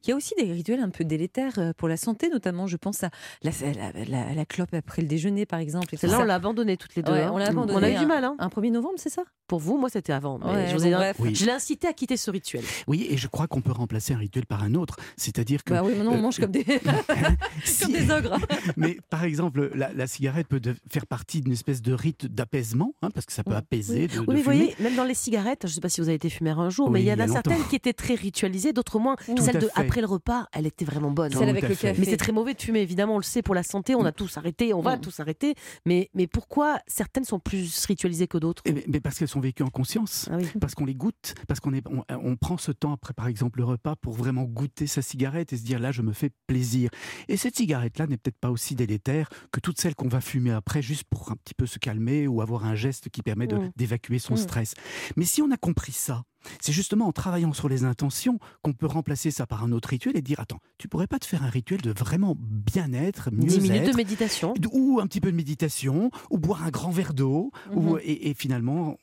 Il 0.04 0.10
y 0.10 0.12
a 0.12 0.16
aussi 0.16 0.34
des 0.38 0.52
rituels 0.52 0.82
un 0.82 0.90
peu 0.90 1.06
délétères 1.06 1.60
euh, 1.60 1.72
pour 1.78 1.88
la 1.88 1.96
santé, 1.96 2.28
notamment, 2.30 2.68
je 2.68 2.76
pense 2.76 3.04
à 3.04 3.10
la, 3.44 3.52
la, 3.62 4.06
la- 4.06 4.34
la 4.34 4.46
clope 4.46 4.74
après 4.74 5.02
le 5.02 5.08
déjeuner, 5.08 5.46
par 5.46 5.60
exemple. 5.60 5.96
Celle-là, 5.96 6.18
ça. 6.18 6.22
on 6.24 6.26
l'a 6.26 6.36
abandonné 6.36 6.76
toutes 6.76 6.96
les 6.96 7.04
deux. 7.04 7.12
Ouais, 7.14 7.22
hein. 7.22 7.32
on 7.34 7.38
l'a 7.38 7.52
On 7.54 7.82
a 7.84 7.90
eu 7.90 7.94
du 7.94 7.98
hein. 8.00 8.06
mal. 8.08 8.24
Hein. 8.26 8.36
Un 8.40 8.48
1er 8.48 8.72
novembre, 8.72 8.96
c'est 8.98 9.10
ça? 9.10 9.24
Pour 9.48 9.60
vous. 9.60 9.78
Moi, 9.78 9.90
c'était 9.90 10.14
avant. 10.14 10.40
Mais 10.40 10.46
Ouais, 10.46 10.68
je, 10.70 10.74
vous 10.76 10.82
bon, 10.84 10.88
ai- 10.88 10.92
bref. 10.94 11.16
Oui. 11.20 11.36
je 11.36 11.46
l'ai 11.46 11.52
incité 11.52 11.88
à 11.88 11.94
quitter 11.94 12.18
ce 12.18 12.32
rituel. 12.32 12.64
Oui, 12.88 13.08
et 13.10 13.18
je 13.18 13.28
crois 13.28 13.48
qu'on 13.48 13.62
peut 13.62 13.72
remplacer 13.72 14.14
un 14.14 14.18
rituel 14.18 14.46
par 14.46 14.64
un 14.64 14.74
autre. 14.76 14.98
C'est-à-dire 15.18 15.64
que. 15.64 15.74
Bah 15.74 15.82
oui, 15.84 15.94
mais 15.98 16.04
non, 16.04 16.12
on 16.14 16.18
euh, 16.18 16.22
mange 16.22 16.40
comme 16.40 16.52
des, 16.52 16.66
si- 17.64 17.84
comme 17.84 17.94
des 17.94 18.10
ogres. 18.12 18.38
Mais 18.78 18.98
par 19.10 19.24
exemple, 19.24 19.72
la, 19.76 19.94
la 19.94 20.08
cigarette 20.08 20.48
peut 20.48 20.60
de- 20.60 20.76
faire 20.92 21.06
partie 21.08 21.42
d'une 21.42 21.54
espèce 21.54 21.82
de 21.82 21.94
rite 21.94 22.26
d'apaisement, 22.26 22.94
hein, 23.02 23.10
parce 23.14 23.26
que 23.26 23.34
ça 23.34 23.44
peut 23.44 23.52
Oui. 23.52 23.58
apaiser. 23.58 24.08
De, 24.08 24.20
Oui, 24.20 24.26
de 24.28 24.32
mais 24.32 24.38
vous 24.38 24.44
voyez, 24.44 24.76
même 24.80 24.96
dans 24.96 25.04
les 25.04 25.14
cigarettes, 25.14 25.62
je 25.64 25.68
ne 25.68 25.74
sais 25.74 25.82
pas 25.82 25.90
si 25.90 26.02
vous 26.02 26.08
avez 26.08 26.16
été 26.16 26.30
fumeur 26.30 26.60
un 26.60 26.70
jour, 26.70 26.88
Oui, 26.88 26.94
mais 26.94 27.02
il 27.02 27.06
y 27.08 27.14
en 27.14 27.20
a 27.20 27.24
a 27.24 27.28
certaines 27.28 27.64
qui 27.70 27.76
étaient 27.76 27.94
très 27.94 28.16
ritualisées, 28.16 28.74
d'autres 28.74 29.00
moins. 29.00 29.16
Tout 29.26 29.38
Celle 29.38 29.60
de 29.60 29.70
après 29.76 30.02
le 30.02 30.08
repas, 30.08 30.48
elle 30.54 30.66
était 30.66 30.86
vraiment 30.86 31.12
bonne. 31.12 31.32
Celle 31.32 31.50
avec 31.50 31.64
le 31.64 31.70
café. 31.70 31.94
Mais 31.98 32.06
c'est 32.06 32.18
très 32.18 32.32
mauvais 32.32 32.54
de 32.54 32.62
fumer, 32.62 32.80
évidemment, 32.82 33.16
on 33.16 33.20
le 33.20 33.24
sait 33.24 33.42
pour 33.42 33.56
la 33.56 33.64
santé, 33.64 33.96
on 33.96 34.06
a 34.06 34.12
tous 34.12 34.38
arrêté, 34.38 34.74
on 34.74 34.82
va 34.82 34.98
Mm. 34.98 35.02
tous 35.02 35.20
arrêter. 35.20 35.56
Mais, 35.86 36.10
mais 36.14 36.28
pourquoi 36.28 36.80
certaines 36.88 37.24
sont 37.26 37.40
plus 37.40 37.86
ritualisées 37.86 38.28
que 38.28 38.38
d'autres? 38.38 38.62
Eh 38.66 38.74
mais 38.88 39.00
parce 39.00 39.18
qu'elles 39.20 39.28
sont 39.34 39.40
vécues 39.42 39.64
en 39.64 39.70
conscience. 39.70 40.30
Ah 40.32 40.38
oui. 40.40 40.48
Parce 40.62 40.76
qu'on 40.76 40.86
les 40.86 40.96
goûte, 40.96 41.36
parce 41.48 41.60
qu'on 41.60 41.74
est, 41.74 41.84
on, 41.88 42.04
on 42.10 42.36
prend 42.36 42.58
ce 42.58 42.72
temps 42.72 42.94
après, 42.94 43.14
par 43.14 43.28
exemple, 43.28 43.60
le 43.60 43.66
repas 43.66 43.96
pour 43.96 44.14
vraiment 44.14 44.44
goûter 44.44 44.88
sa 44.88 45.02
cigarette 45.02 45.54
et 45.54 45.58
se 45.58 45.64
dire 45.64 45.80
là, 45.80 45.92
je 45.92 46.02
me 46.02 46.14
fais 46.14 46.30
plaisir. 46.48 46.90
Et 47.28 47.38
cette 47.38 47.56
cigarette-là 47.58 48.08
n'est 48.08 48.18
peut-être 48.18 48.40
pas 48.40 48.52
aussi 48.52 48.76
délétère 48.76 49.30
que 49.52 49.60
toutes 49.60 49.80
celles 49.80 49.96
qu'on 49.96 50.08
va 50.08 50.22
fumer 50.22 50.52
après, 50.52 50.82
juste 50.82 51.04
pour 51.10 51.32
un 51.32 51.36
petit 51.36 51.54
peu 51.56 51.66
se 51.66 51.80
calmer 51.80 52.28
ou 52.28 52.42
avoir 52.42 52.66
un 52.66 52.76
geste 52.76 53.10
qui 53.10 53.22
permet 53.22 53.48
de- 53.48 53.58
Mm. 53.58 53.72
d'évacuer 53.76 54.20
son 54.20 54.34
Mm. 54.36 54.38
stress. 54.38 54.74
Mais 55.18 55.26
si 55.26 55.42
on 55.42 55.52
a 55.52 55.58
compris 55.58 55.92
ça, 55.92 56.24
c'est 56.60 56.74
justement 56.74 57.08
en 57.08 57.14
travaillant 57.14 57.54
sur 57.54 57.70
les 57.70 57.86
intentions 57.86 58.38
qu'on 58.64 58.74
peut 58.74 58.86
remplacer 58.86 59.32
ça 59.32 59.48
par 59.48 59.64
un 59.64 59.72
autre 59.72 59.90
rituel 59.90 60.18
et 60.18 60.22
dire 60.22 60.42
attends, 60.42 60.60
tu 60.78 60.90
pourrais 60.90 61.08
pas 61.08 61.18
te 61.18 61.26
faire 61.26 61.42
un 61.44 61.50
rituel 61.50 61.80
de 61.82 61.92
vraiment 61.92 62.36
bien-être, 62.38 63.30
10 63.32 63.60
minutes 63.62 63.92
de 63.92 63.96
méditation. 63.96 64.54
ou 64.74 65.00
un 65.02 65.08
petit 65.08 65.22
peu 65.22 65.32
de 65.32 65.38
méditation, 65.38 66.12
ou 66.32 66.38
boire 66.40 66.64
un 66.64 66.70
grand 66.70 66.90
verre 66.92 67.14
d'eau, 67.14 67.52
ou 67.74 67.94
Mhm. 67.94 68.00
et, 68.04 68.30
et 68.30 68.34
finalement 68.34 68.98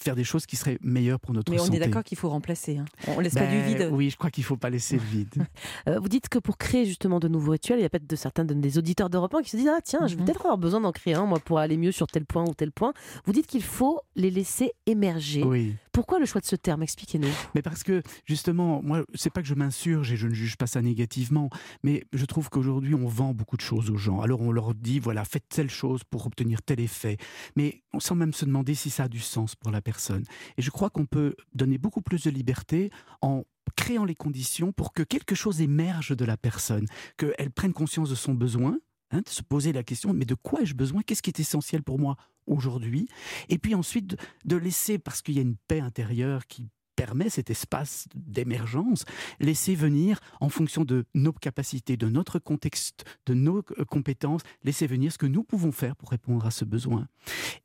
faire 0.00 0.14
des 0.16 0.24
choses 0.24 0.46
qui 0.46 0.56
seraient 0.56 0.78
meilleures 0.82 1.20
pour 1.20 1.34
notre 1.34 1.50
Mais 1.52 1.60
on 1.60 1.64
santé. 1.64 1.76
est 1.76 1.80
d'accord 1.80 2.04
qu'il 2.04 2.18
faut 2.18 2.28
remplacer. 2.28 2.78
hein. 2.78 2.84
On 3.06 3.20
laisse 3.20 3.34
pas 3.34 3.46
du 3.46 3.56
Ben, 3.56 3.66
vide. 3.66 3.88
Oui, 3.92 4.10
je 4.10 4.16
crois 4.16 4.30
qu'il 4.30 4.44
faut 4.44 4.56
pas 4.56 4.70
laisser 4.70 4.96
le 4.96 5.02
vide. 5.02 5.34
Euh, 5.88 5.98
vous 6.00 6.08
dites 6.08 6.28
que 6.28 6.38
pour 6.38 6.58
créer 6.58 6.84
justement 6.86 7.18
de 7.20 7.28
nouveaux 7.28 7.52
rituels, 7.52 7.78
il 7.78 7.82
y 7.82 7.84
a 7.84 7.88
peut-être 7.88 8.06
de 8.08 8.16
certains 8.16 8.44
de- 8.44 8.54
des 8.54 8.78
auditeurs 8.78 9.08
d'Europe 9.10 9.34
1 9.34 9.42
qui 9.42 9.50
se 9.50 9.56
disent 9.56 9.70
Ah, 9.74 9.80
tiens, 9.82 10.06
je 10.06 10.14
vais 10.14 10.20
Mhm. 10.20 10.26
peut-être 10.26 10.40
avoir 10.42 10.58
besoin 10.58 10.80
d'en 10.80 10.92
créer 10.92 11.14
un, 11.14 11.24
moi, 11.24 11.38
pour 11.38 11.58
aller 11.58 11.76
mieux 11.76 11.92
sur 11.92 12.06
tel 12.06 12.24
point 12.26 12.44
ou 12.44 12.52
tel 12.54 12.72
point. 12.72 12.92
Vous 13.24 13.32
dites 13.32 13.46
qu'il 13.46 13.62
faut 13.62 14.00
les 14.16 14.30
laisser 14.30 14.72
émerger. 14.86 15.42
oui, 15.44 15.74
Pourquoi 15.98 16.20
le 16.20 16.26
choix 16.26 16.40
de 16.40 16.46
ce 16.46 16.54
terme? 16.54 16.84
Expliquez-nous. 16.84 17.26
mais 17.56 17.60
parce 17.60 17.82
que 17.82 18.04
justement, 18.24 18.80
moi, 18.84 19.02
c'est 19.16 19.30
pas 19.30 19.42
que 19.42 19.48
je 19.48 19.54
m'insurge 19.54 20.12
et 20.12 20.16
je 20.16 20.28
ne 20.28 20.32
juge 20.32 20.56
pas 20.56 20.68
ça 20.68 20.80
négativement, 20.80 21.50
mais 21.82 22.04
je 22.12 22.24
trouve 22.24 22.50
qu'aujourd'hui 22.50 22.94
on 22.94 23.08
vend 23.08 23.34
beaucoup 23.34 23.56
de 23.56 23.62
choses 23.62 23.90
aux 23.90 23.96
gens. 23.96 24.20
Alors 24.20 24.40
on 24.40 24.52
leur 24.52 24.76
dit 24.76 25.00
voilà, 25.00 25.24
faites 25.24 25.48
telle 25.48 25.70
chose 25.70 26.04
pour 26.04 26.24
obtenir 26.24 26.62
tel 26.62 26.78
effet, 26.78 27.16
mais 27.56 27.82
sans 27.98 28.14
même 28.14 28.32
se 28.32 28.44
demander 28.44 28.76
si 28.76 28.90
ça 28.90 29.02
a 29.02 29.08
du 29.08 29.18
sens 29.18 29.56
pour 29.56 29.72
la 29.72 29.82
personne. 29.82 30.22
Et 30.56 30.62
je 30.62 30.70
crois 30.70 30.88
qu'on 30.88 31.04
peut 31.04 31.34
donner 31.52 31.78
beaucoup 31.78 32.00
plus 32.00 32.22
de 32.22 32.30
liberté 32.30 32.92
en 33.20 33.42
créant 33.74 34.04
les 34.04 34.14
conditions 34.14 34.70
pour 34.70 34.92
que 34.92 35.02
quelque 35.02 35.34
chose 35.34 35.60
émerge 35.60 36.16
de 36.16 36.24
la 36.24 36.36
personne, 36.36 36.86
qu'elle 37.16 37.50
prenne 37.50 37.72
conscience 37.72 38.08
de 38.08 38.14
son 38.14 38.34
besoin, 38.34 38.78
hein, 39.10 39.22
de 39.22 39.28
se 39.28 39.42
poser 39.42 39.72
la 39.72 39.82
question, 39.82 40.12
mais 40.12 40.26
de 40.26 40.36
quoi 40.36 40.62
ai-je 40.62 40.74
besoin? 40.74 41.02
Qu'est-ce 41.02 41.22
qui 41.22 41.30
est 41.30 41.40
essentiel 41.40 41.82
pour 41.82 41.98
moi? 41.98 42.16
Aujourd'hui 42.48 43.08
Et 43.48 43.58
puis 43.58 43.74
ensuite, 43.74 44.16
de, 44.44 44.56
laisser, 44.56 44.98
parce 44.98 45.22
qu'il 45.22 45.34
y 45.34 45.38
a 45.38 45.42
une 45.42 45.56
paix 45.56 45.80
intérieure 45.80 46.46
qui 46.46 46.68
permet 46.96 47.30
cet 47.30 47.48
espace 47.48 48.08
d'émergence, 48.16 49.04
laisser 49.38 49.76
venir 49.76 50.18
en 50.40 50.48
fonction 50.48 50.84
de 50.84 51.04
nos 51.14 51.32
capacités, 51.32 51.96
de 51.96 52.08
notre 52.08 52.40
contexte, 52.40 53.04
de 53.26 53.34
nos 53.34 53.58
euh, 53.58 53.84
compétences, 53.84 54.42
laisser 54.64 54.88
venir 54.88 55.12
ce 55.12 55.18
que 55.18 55.26
nous 55.26 55.44
pouvons 55.44 55.70
faire 55.70 55.94
pour 55.94 56.10
répondre 56.10 56.44
à 56.44 56.50
ce 56.50 56.64
besoin. 56.64 57.06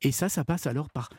Et 0.03 0.11
ça, 0.11 0.29
ça 0.29 0.45
passe 0.45 0.67
alors 0.67 0.91
par 0.91 1.09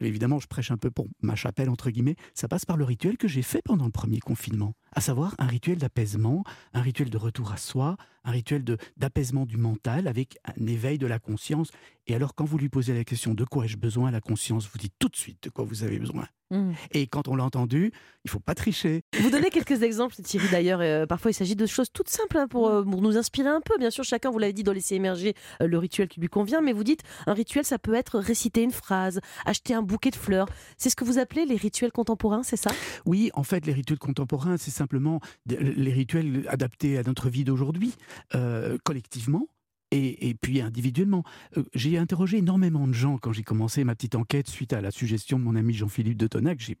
évidemment, 0.00 0.38
je 0.38 0.46
prêche 0.46 0.70
un 0.70 0.76
peu 0.76 0.90
pour 0.90 1.06
ma 1.22 1.36
chapelle, 1.36 1.70
entre 1.70 1.90
guillemets, 1.90 2.16
ça 2.34 2.48
passe 2.48 2.64
par 2.64 2.76
le 2.76 2.84
rituel 2.84 3.16
que 3.16 3.28
j'ai 3.28 3.42
fait 3.42 3.62
pendant 3.62 3.84
le 3.84 3.90
premier 3.90 4.18
confinement, 4.18 4.74
à 4.94 5.00
savoir 5.00 5.34
un 5.38 5.46
rituel 5.46 5.78
d'apaisement, 5.78 6.44
un 6.72 6.80
rituel 6.80 7.10
de 7.10 7.18
retour 7.18 7.52
à 7.52 7.56
soi, 7.56 7.96
un 8.24 8.30
rituel 8.30 8.64
d'apaisement 8.96 9.46
du 9.46 9.56
mental 9.56 10.06
avec 10.06 10.38
un 10.44 10.66
éveil 10.66 10.98
de 10.98 11.06
la 11.06 11.18
conscience. 11.18 11.70
Et 12.06 12.14
alors, 12.14 12.34
quand 12.34 12.44
vous 12.44 12.58
lui 12.58 12.68
posez 12.68 12.94
la 12.94 13.04
question 13.04 13.34
de 13.34 13.44
quoi 13.44 13.64
ai-je 13.64 13.76
besoin, 13.76 14.10
la 14.10 14.20
conscience 14.20 14.68
vous 14.70 14.78
dit 14.78 14.92
tout 14.98 15.08
de 15.08 15.16
suite 15.16 15.42
de 15.44 15.50
quoi 15.50 15.64
vous 15.64 15.84
avez 15.84 15.98
besoin. 15.98 16.26
Mmh. 16.50 16.72
Et 16.92 17.06
quand 17.06 17.28
on 17.28 17.36
l'a 17.36 17.44
entendu, 17.44 17.92
il 18.24 18.30
faut 18.30 18.40
pas 18.40 18.56
tricher. 18.56 19.04
Vous 19.20 19.30
donnez 19.30 19.50
quelques 19.50 19.82
exemples, 19.82 20.16
Thierry, 20.16 20.48
d'ailleurs. 20.50 20.80
euh, 20.80 21.06
parfois, 21.06 21.30
il 21.30 21.34
s'agit 21.34 21.54
de 21.54 21.66
choses 21.66 21.92
toutes 21.92 22.08
simples 22.08 22.38
hein, 22.38 22.48
pour, 22.48 22.68
euh, 22.68 22.82
pour 22.82 23.00
nous 23.00 23.16
inspirer 23.16 23.48
un 23.48 23.60
peu. 23.60 23.78
Bien 23.78 23.90
sûr, 23.90 24.02
chacun, 24.02 24.30
vous 24.30 24.40
l'avez 24.40 24.52
dit, 24.52 24.64
doit 24.64 24.74
laisser 24.74 24.96
émerger 24.96 25.34
euh, 25.62 25.68
le 25.68 25.78
rituel 25.78 26.08
qui 26.08 26.18
lui 26.18 26.28
convient. 26.28 26.60
Mais 26.60 26.72
vous 26.72 26.82
dites, 26.82 27.02
un 27.26 27.34
rituel, 27.34 27.64
ça 27.64 27.78
peut 27.78 27.94
être 27.94 28.18
réciter 28.18 28.62
une 28.62 28.72
phrase, 28.72 29.20
acheter 29.46 29.74
un 29.74 29.82
bouquet 29.82 30.10
de 30.10 30.16
fleurs. 30.16 30.48
C'est 30.76 30.90
ce 30.90 30.96
que 30.96 31.04
vous 31.04 31.18
appelez 31.18 31.46
les 31.46 31.56
rituels 31.56 31.92
contemporains, 31.92 32.42
c'est 32.42 32.56
ça? 32.56 32.72
Oui, 33.06 33.30
en 33.34 33.44
fait, 33.44 33.64
les 33.64 33.72
rituels 33.72 34.00
contemporains, 34.00 34.56
c'est 34.56 34.72
simplement 34.80 35.20
les 35.46 35.92
rituels 35.92 36.46
adaptés 36.48 36.96
à 36.98 37.02
notre 37.02 37.28
vie 37.28 37.44
d'aujourd'hui, 37.44 37.94
euh, 38.34 38.78
collectivement. 38.82 39.46
Et, 39.92 40.28
et 40.28 40.34
puis 40.34 40.60
individuellement. 40.60 41.24
Euh, 41.56 41.64
j'ai 41.74 41.98
interrogé 41.98 42.38
énormément 42.38 42.86
de 42.86 42.92
gens 42.92 43.18
quand 43.18 43.32
j'ai 43.32 43.42
commencé 43.42 43.82
ma 43.82 43.96
petite 43.96 44.14
enquête 44.14 44.48
suite 44.48 44.72
à 44.72 44.80
la 44.80 44.92
suggestion 44.92 45.36
de 45.36 45.42
mon 45.42 45.56
ami 45.56 45.74
Jean-Philippe 45.74 46.16
de 46.16 46.28
Tonac. 46.28 46.60
J'ai 46.60 46.76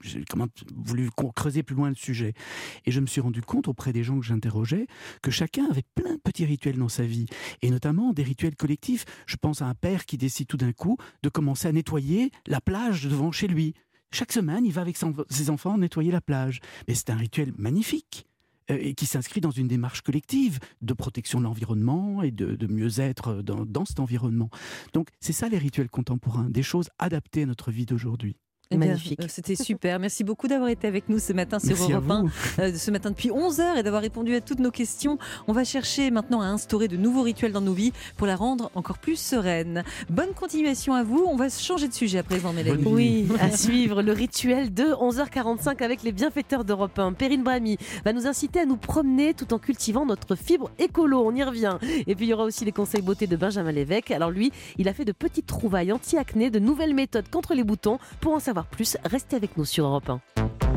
voulu 0.76 1.10
creuser 1.34 1.64
plus 1.64 1.74
loin 1.74 1.88
le 1.88 1.96
sujet. 1.96 2.34
Et 2.86 2.92
je 2.92 3.00
me 3.00 3.06
suis 3.06 3.20
rendu 3.20 3.42
compte 3.42 3.66
auprès 3.66 3.92
des 3.92 4.04
gens 4.04 4.20
que 4.20 4.24
j'interrogeais 4.24 4.86
que 5.22 5.32
chacun 5.32 5.66
avait 5.68 5.82
plein 5.96 6.14
de 6.14 6.20
petits 6.20 6.46
rituels 6.46 6.78
dans 6.78 6.88
sa 6.88 7.02
vie. 7.02 7.26
Et 7.62 7.70
notamment 7.70 8.12
des 8.12 8.22
rituels 8.22 8.54
collectifs. 8.54 9.04
Je 9.26 9.36
pense 9.36 9.60
à 9.60 9.66
un 9.66 9.74
père 9.74 10.06
qui 10.06 10.16
décide 10.16 10.46
tout 10.46 10.56
d'un 10.56 10.72
coup 10.72 10.96
de 11.24 11.28
commencer 11.28 11.66
à 11.66 11.72
nettoyer 11.72 12.30
la 12.46 12.60
plage 12.60 13.08
devant 13.08 13.32
chez 13.32 13.48
lui. 13.48 13.74
Chaque 14.12 14.32
semaine, 14.32 14.64
il 14.64 14.72
va 14.72 14.80
avec 14.80 14.96
ses 15.28 15.50
enfants 15.50 15.78
nettoyer 15.78 16.10
la 16.10 16.20
plage. 16.20 16.60
Mais 16.88 16.94
c'est 16.94 17.10
un 17.10 17.16
rituel 17.16 17.52
magnifique 17.56 18.26
euh, 18.70 18.78
et 18.80 18.94
qui 18.94 19.06
s'inscrit 19.06 19.40
dans 19.40 19.50
une 19.50 19.68
démarche 19.68 20.02
collective 20.02 20.58
de 20.82 20.94
protection 20.94 21.38
de 21.38 21.44
l'environnement 21.44 22.22
et 22.22 22.30
de, 22.30 22.66
mieux-être 22.66 23.42
dans 23.42 23.84
cet 23.84 24.00
environnement. 24.00 24.50
Donc 24.92 25.08
c'est 25.20 25.32
ça 25.32 25.48
les 25.48 25.58
rituels 25.58 25.90
contemporains, 25.90 26.50
des 26.50 26.62
choses 26.62 26.90
adaptées 26.98 27.42
à 27.42 27.46
notre 27.46 27.70
vie 27.70 27.86
d'aujourd'hui. 27.86 28.36
Eh 28.72 28.76
Magnifique. 28.76 29.18
euh, 29.20 29.26
C'était 29.28 29.56
super. 29.56 29.98
Merci 29.98 30.22
beaucoup 30.22 30.46
d'avoir 30.46 30.68
été 30.68 30.86
avec 30.86 31.08
nous 31.08 31.18
ce 31.18 31.32
matin 31.32 31.58
sur 31.58 31.70
Merci 31.70 31.90
Europe 31.92 32.08
1, 32.08 32.22
vous. 32.22 32.30
euh, 32.60 32.72
ce 32.76 32.92
matin 32.92 33.10
depuis 33.10 33.30
11h 33.30 33.78
et 33.78 33.82
d'avoir 33.82 34.00
répondu 34.00 34.32
à 34.36 34.40
toutes 34.40 34.60
nos 34.60 34.70
questions. 34.70 35.18
On 35.48 35.52
va 35.52 35.64
chercher 35.64 36.12
maintenant 36.12 36.40
à 36.40 36.44
instaurer 36.46 36.86
de 36.86 36.96
nouveaux 36.96 37.22
rituels 37.22 37.50
dans 37.50 37.60
nos 37.62 37.72
vies 37.72 37.92
pour 38.16 38.28
la 38.28 38.36
rendre 38.36 38.70
encore 38.76 38.98
plus 38.98 39.16
sereine. 39.18 39.82
Bonne 40.08 40.32
continuation 40.34 40.94
à 40.94 41.02
vous. 41.02 41.24
On 41.26 41.34
va 41.34 41.48
changer 41.48 41.88
de 41.88 41.92
sujet 41.92 42.18
à 42.18 42.22
présent, 42.22 42.52
Mélanie. 42.52 42.84
Bonne 42.84 42.94
Oui, 42.94 43.26
à 43.40 43.50
suivre 43.50 44.02
le 44.02 44.12
rituel 44.12 44.72
de 44.72 44.84
11h45 44.84 45.82
avec 45.82 46.04
les 46.04 46.12
bienfaiteurs 46.12 46.64
d'Europe 46.64 46.96
1. 46.96 47.14
Perrine 47.14 47.42
Brami 47.42 47.76
va 48.04 48.12
nous 48.12 48.28
inciter 48.28 48.60
à 48.60 48.66
nous 48.66 48.76
promener 48.76 49.34
tout 49.34 49.52
en 49.52 49.58
cultivant 49.58 50.06
notre 50.06 50.36
fibre 50.36 50.70
écolo. 50.78 51.26
On 51.26 51.34
y 51.34 51.42
revient. 51.42 51.76
Et 52.06 52.14
puis 52.14 52.26
il 52.26 52.28
y 52.28 52.34
aura 52.34 52.44
aussi 52.44 52.64
les 52.64 52.70
conseils 52.72 53.02
beauté 53.02 53.26
de 53.26 53.34
Benjamin 53.34 53.72
Lévesque. 53.72 54.12
Alors 54.12 54.30
lui, 54.30 54.52
il 54.78 54.86
a 54.88 54.94
fait 54.94 55.04
de 55.04 55.10
petites 55.10 55.46
trouvailles 55.46 55.90
anti-acné, 55.90 56.50
de 56.50 56.60
nouvelles 56.60 56.94
méthodes 56.94 57.28
contre 57.32 57.54
les 57.54 57.64
boutons. 57.64 57.98
Pour 58.20 58.32
en 58.32 58.38
savoir 58.60 58.66
plus, 58.66 58.96
restez 59.04 59.36
avec 59.36 59.56
nous 59.56 59.64
sur 59.64 59.86
Europe 59.86 60.10
1. 60.10 60.69